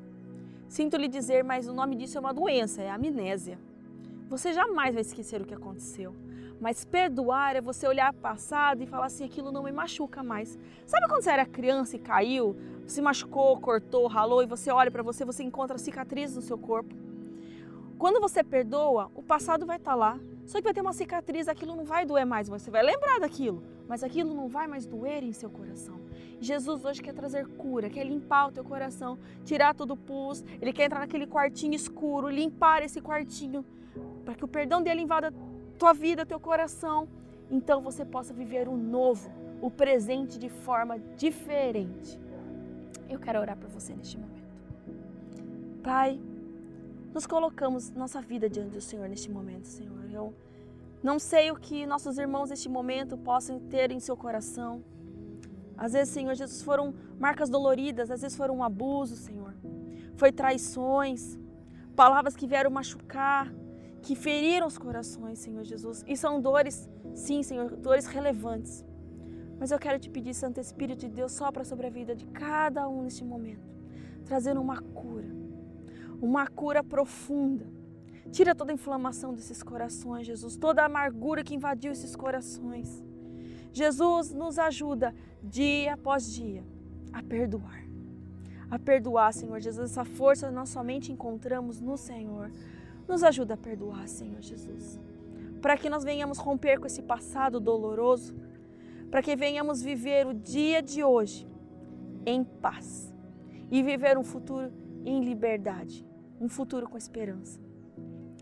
Sinto 0.68 0.98
lhe 0.98 1.08
dizer, 1.08 1.44
mas 1.44 1.68
o 1.68 1.74
nome 1.74 1.96
disso 1.96 2.18
é 2.18 2.20
uma 2.20 2.34
doença, 2.34 2.82
é 2.82 2.90
amnésia. 2.90 3.58
Você 4.28 4.54
jamais 4.54 4.94
vai 4.94 5.02
esquecer 5.02 5.42
o 5.42 5.46
que 5.46 5.54
aconteceu. 5.54 6.16
Mas 6.60 6.84
perdoar 6.84 7.56
é 7.56 7.62
você 7.62 7.88
olhar 7.88 8.12
para 8.12 8.20
o 8.20 8.22
passado 8.22 8.82
e 8.82 8.88
falar 8.88 9.08
assim, 9.08 9.26
aquilo 9.26 9.52
não 9.52 9.64
me 9.64 9.72
machuca 9.72 10.24
mais. 10.24 10.58
Sabe 10.86 11.08
quando 11.08 11.22
você 11.22 11.30
era 11.30 11.46
criança 11.46 11.96
e 11.96 12.00
caiu, 12.00 12.56
se 12.88 13.02
machucou, 13.02 13.60
cortou, 13.60 14.08
ralou 14.08 14.42
e 14.42 14.48
você 14.48 14.72
olha 14.72 14.90
para 14.90 15.04
você, 15.04 15.26
você 15.26 15.44
encontra 15.44 15.78
cicatrizes 15.78 16.36
no 16.36 16.42
seu 16.42 16.58
corpo? 16.58 16.96
Quando 17.98 18.20
você 18.20 18.44
perdoa, 18.44 19.12
o 19.14 19.22
passado 19.22 19.66
vai 19.66 19.78
estar 19.78 19.92
tá 19.92 19.96
lá. 19.96 20.20
Só 20.46 20.60
que 20.60 20.64
vai 20.64 20.74
ter 20.74 20.82
uma 20.82 20.94
cicatriz, 20.94 21.48
aquilo 21.48 21.76
não 21.76 21.86
vai 21.86 22.06
doer 22.06 22.26
mais, 22.26 22.48
você 22.48 22.70
vai 22.70 22.84
lembrar 22.84 23.20
daquilo, 23.20 23.64
mas 23.88 24.04
aquilo 24.04 24.32
não 24.34 24.48
vai 24.48 24.68
mais 24.68 24.86
doer 24.86 25.24
em 25.24 25.34
seu 25.34 25.50
coração. 25.50 26.00
Jesus 26.40 26.86
hoje 26.86 27.02
quer 27.02 27.14
trazer 27.14 27.48
cura, 27.48 27.90
quer 27.90 28.04
limpar 28.04 28.48
o 28.48 28.52
teu 28.52 28.64
coração, 28.64 29.18
tirar 29.44 29.74
todo 29.74 29.92
o 29.92 29.98
pus, 29.98 30.44
ele 30.62 30.72
quer 30.72 30.86
entrar 30.86 31.00
naquele 31.00 31.26
quartinho 31.26 31.74
escuro, 31.74 32.30
limpar 32.30 32.84
esse 32.84 33.02
quartinho, 33.02 33.66
para 34.24 34.36
que 34.36 34.44
o 34.44 34.48
perdão 34.48 34.82
dele 34.82 35.02
invada 35.02 35.34
tua 35.78 35.94
vida, 35.94 36.26
teu 36.26 36.40
coração. 36.40 37.08
Então 37.50 37.82
você 37.82 38.04
possa 38.04 38.34
viver 38.34 38.68
o 38.68 38.76
novo, 38.76 39.30
o 39.62 39.70
presente 39.70 40.40
de 40.40 40.50
forma 40.50 40.98
diferente. 41.16 42.20
Eu 43.10 43.20
quero 43.20 43.40
orar 43.40 43.58
por 43.58 43.70
você 43.70 43.94
neste 43.94 44.18
momento. 44.18 44.44
Pai, 45.84 46.20
nos 47.14 47.28
colocamos 47.28 47.92
nossa 47.92 48.20
vida 48.22 48.50
diante 48.50 48.72
do 48.72 48.82
Senhor 48.82 49.08
neste 49.08 49.30
momento, 49.30 49.66
Senhor. 49.66 50.12
Eu 50.12 50.34
não 51.04 51.20
sei 51.20 51.52
o 51.52 51.56
que 51.56 51.86
nossos 51.86 52.18
irmãos 52.18 52.50
neste 52.50 52.68
momento 52.68 53.18
possam 53.18 53.60
ter 53.60 53.92
em 53.92 54.00
seu 54.00 54.18
coração. 54.18 54.84
Às 55.78 55.94
vezes, 55.94 56.14
Senhor 56.14 56.34
Jesus, 56.34 56.64
foram 56.64 56.94
marcas 57.20 57.50
doloridas, 57.50 58.10
às 58.10 58.22
vezes 58.22 58.36
foram 58.36 58.64
abusos, 58.64 59.20
Senhor. 59.20 59.54
Foi 60.16 60.32
traições, 60.32 61.38
palavras 61.96 62.36
que 62.36 62.48
vieram 62.48 62.72
machucar, 62.72 63.54
que 64.06 64.16
feriram 64.16 64.68
os 64.68 64.78
corações, 64.78 65.40
Senhor 65.40 65.64
Jesus. 65.64 66.04
E 66.08 66.16
são 66.24 66.34
dores, 66.50 66.90
sim, 67.14 67.40
Senhor, 67.50 67.76
dores 67.88 68.06
relevantes. 68.06 68.86
Mas 69.60 69.72
eu 69.72 69.80
quero 69.80 70.00
te 70.04 70.10
pedir, 70.10 70.34
Santo 70.34 70.60
Espírito 70.60 71.02
de 71.08 71.10
Deus, 71.20 71.32
sopra 71.32 71.64
sobre 71.72 71.88
a 71.88 71.90
vida 71.90 72.14
de 72.16 72.26
cada 72.44 72.88
um 72.88 73.02
neste 73.02 73.24
momento, 73.24 73.66
trazendo 74.26 74.62
uma 74.62 74.80
cura 75.02 75.46
uma 76.22 76.48
cura 76.48 76.84
profunda. 76.84 77.66
Tira 78.32 78.56
toda 78.56 78.72
a 78.72 78.74
inflamação 78.74 79.34
desses 79.34 79.62
corações, 79.62 80.26
Jesus, 80.28 80.58
toda 80.58 80.82
a 80.82 80.86
amargura 80.86 81.44
que 81.44 81.56
invadiu 81.56 81.92
esses 81.92 82.16
corações. 82.16 83.04
Jesus 83.72 84.34
nos 84.34 84.58
ajuda 84.58 85.14
dia 85.44 85.94
após 85.94 86.34
dia 86.34 86.64
a 87.14 87.22
perdoar. 87.22 87.84
A 88.70 88.80
perdoar, 88.80 89.32
Senhor 89.34 89.60
Jesus. 89.60 89.92
Essa 89.92 90.04
força 90.04 90.50
nós 90.50 90.70
somente 90.70 91.12
encontramos 91.12 91.80
no 91.80 91.96
Senhor. 91.98 92.52
Nos 93.08 93.24
ajuda 93.24 93.54
a 93.54 93.58
perdoar, 93.58 94.08
Senhor 94.08 94.42
Jesus. 94.42 95.00
Para 95.62 95.78
que 95.78 95.90
nós 95.90 96.04
venhamos 96.04 96.38
romper 96.38 96.80
com 96.80 96.88
esse 96.88 97.02
passado 97.02 97.60
doloroso. 97.60 98.36
Para 99.10 99.22
que 99.22 99.36
venhamos 99.36 99.82
viver 99.82 100.28
o 100.28 100.34
dia 100.34 100.82
de 100.82 101.04
hoje 101.04 101.48
em 102.26 102.44
paz 102.44 103.14
e 103.70 103.82
viver 103.84 104.18
um 104.18 104.24
futuro 104.24 104.72
em 105.06 105.24
liberdade, 105.24 106.06
um 106.40 106.50
futuro 106.50 106.90
com 106.90 106.98
esperança. 106.98 107.60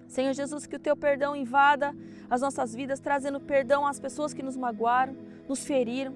Senhor 0.08 0.34
Jesus, 0.34 0.66
que 0.66 0.76
o 0.76 0.80
teu 0.80 0.96
perdão 0.96 1.36
invada 1.36 1.96
as 2.30 2.42
nossas 2.42 2.74
vidas, 2.74 3.00
trazendo 3.00 3.40
perdão 3.40 3.86
às 3.86 4.00
pessoas 4.00 4.34
que 4.34 4.44
nos 4.44 4.56
magoaram, 4.56 5.16
nos 5.48 5.66
feriram, 5.66 6.14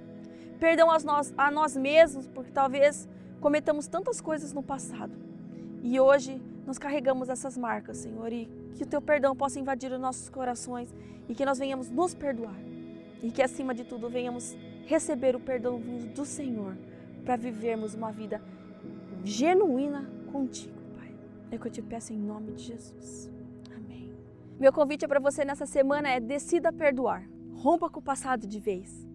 perdão 0.59 0.89
a 0.89 0.99
nós, 0.99 1.33
a 1.37 1.51
nós 1.51 1.75
mesmos, 1.75 2.27
porque 2.27 2.51
talvez 2.51 3.07
cometamos 3.41 3.87
tantas 3.87 4.21
coisas 4.21 4.53
no 4.53 4.63
passado 4.63 5.13
e 5.81 5.99
hoje 5.99 6.41
nós 6.67 6.77
carregamos 6.77 7.29
essas 7.29 7.57
marcas, 7.57 7.97
Senhor, 7.97 8.31
e 8.33 8.45
que 8.75 8.83
o 8.83 8.85
teu 8.85 9.01
perdão 9.01 9.33
possa 9.33 9.57
invadir 9.57 9.89
os 9.89 9.99
nossos 9.99 10.29
corações 10.29 10.93
e 11.29 11.33
que 11.33 11.45
nós 11.45 11.57
venhamos 11.57 11.89
nos 11.89 12.13
perdoar 12.13 12.59
e 13.23 13.31
que 13.31 13.41
acima 13.41 13.73
de 13.73 13.85
tudo 13.85 14.09
venhamos 14.09 14.53
receber 14.85 15.33
o 15.33 15.39
perdão 15.39 15.79
do 16.13 16.25
Senhor 16.25 16.77
para 17.23 17.37
vivermos 17.37 17.95
uma 17.95 18.11
vida 18.11 18.41
genuína 19.23 20.11
contigo, 20.29 20.77
Pai. 20.93 21.15
É 21.51 21.57
que 21.57 21.67
eu 21.67 21.71
te 21.71 21.81
peço 21.81 22.11
em 22.11 22.17
nome 22.17 22.51
de 22.51 22.63
Jesus. 22.63 23.31
Amém. 23.73 24.13
Meu 24.59 24.73
convite 24.73 25.07
para 25.07 25.21
você 25.21 25.45
nessa 25.45 25.65
semana 25.65 26.09
é 26.09 26.19
decida 26.19 26.73
perdoar. 26.73 27.25
Rompa 27.53 27.89
com 27.89 28.01
o 28.01 28.03
passado 28.03 28.45
de 28.45 28.59
vez. 28.59 29.07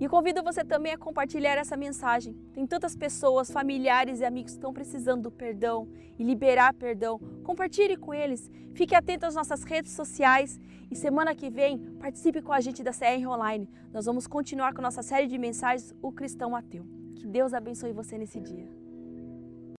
E 0.00 0.08
convido 0.08 0.42
você 0.42 0.64
também 0.64 0.92
a 0.92 0.98
compartilhar 0.98 1.56
essa 1.56 1.76
mensagem. 1.76 2.34
Tem 2.52 2.66
tantas 2.66 2.96
pessoas, 2.96 3.50
familiares 3.50 4.20
e 4.20 4.24
amigos 4.24 4.52
que 4.52 4.58
estão 4.58 4.72
precisando 4.72 5.22
do 5.22 5.30
perdão 5.30 5.88
e 6.18 6.24
liberar 6.24 6.74
perdão. 6.74 7.18
Compartilhe 7.44 7.96
com 7.96 8.12
eles. 8.12 8.50
Fique 8.74 8.94
atento 8.94 9.24
às 9.24 9.34
nossas 9.34 9.62
redes 9.62 9.92
sociais 9.92 10.60
e 10.90 10.96
semana 10.96 11.34
que 11.34 11.48
vem 11.48 11.78
participe 12.00 12.42
com 12.42 12.52
a 12.52 12.60
gente 12.60 12.82
da 12.82 12.92
CR 12.92 13.26
Online. 13.28 13.68
Nós 13.92 14.06
vamos 14.06 14.26
continuar 14.26 14.74
com 14.74 14.82
nossa 14.82 15.02
série 15.02 15.28
de 15.28 15.38
mensagens 15.38 15.94
O 16.02 16.10
Cristão 16.10 16.56
Ateu. 16.56 16.84
Que 17.14 17.26
Deus 17.26 17.54
abençoe 17.54 17.92
você 17.92 18.18
nesse 18.18 18.40
dia. 18.40 18.83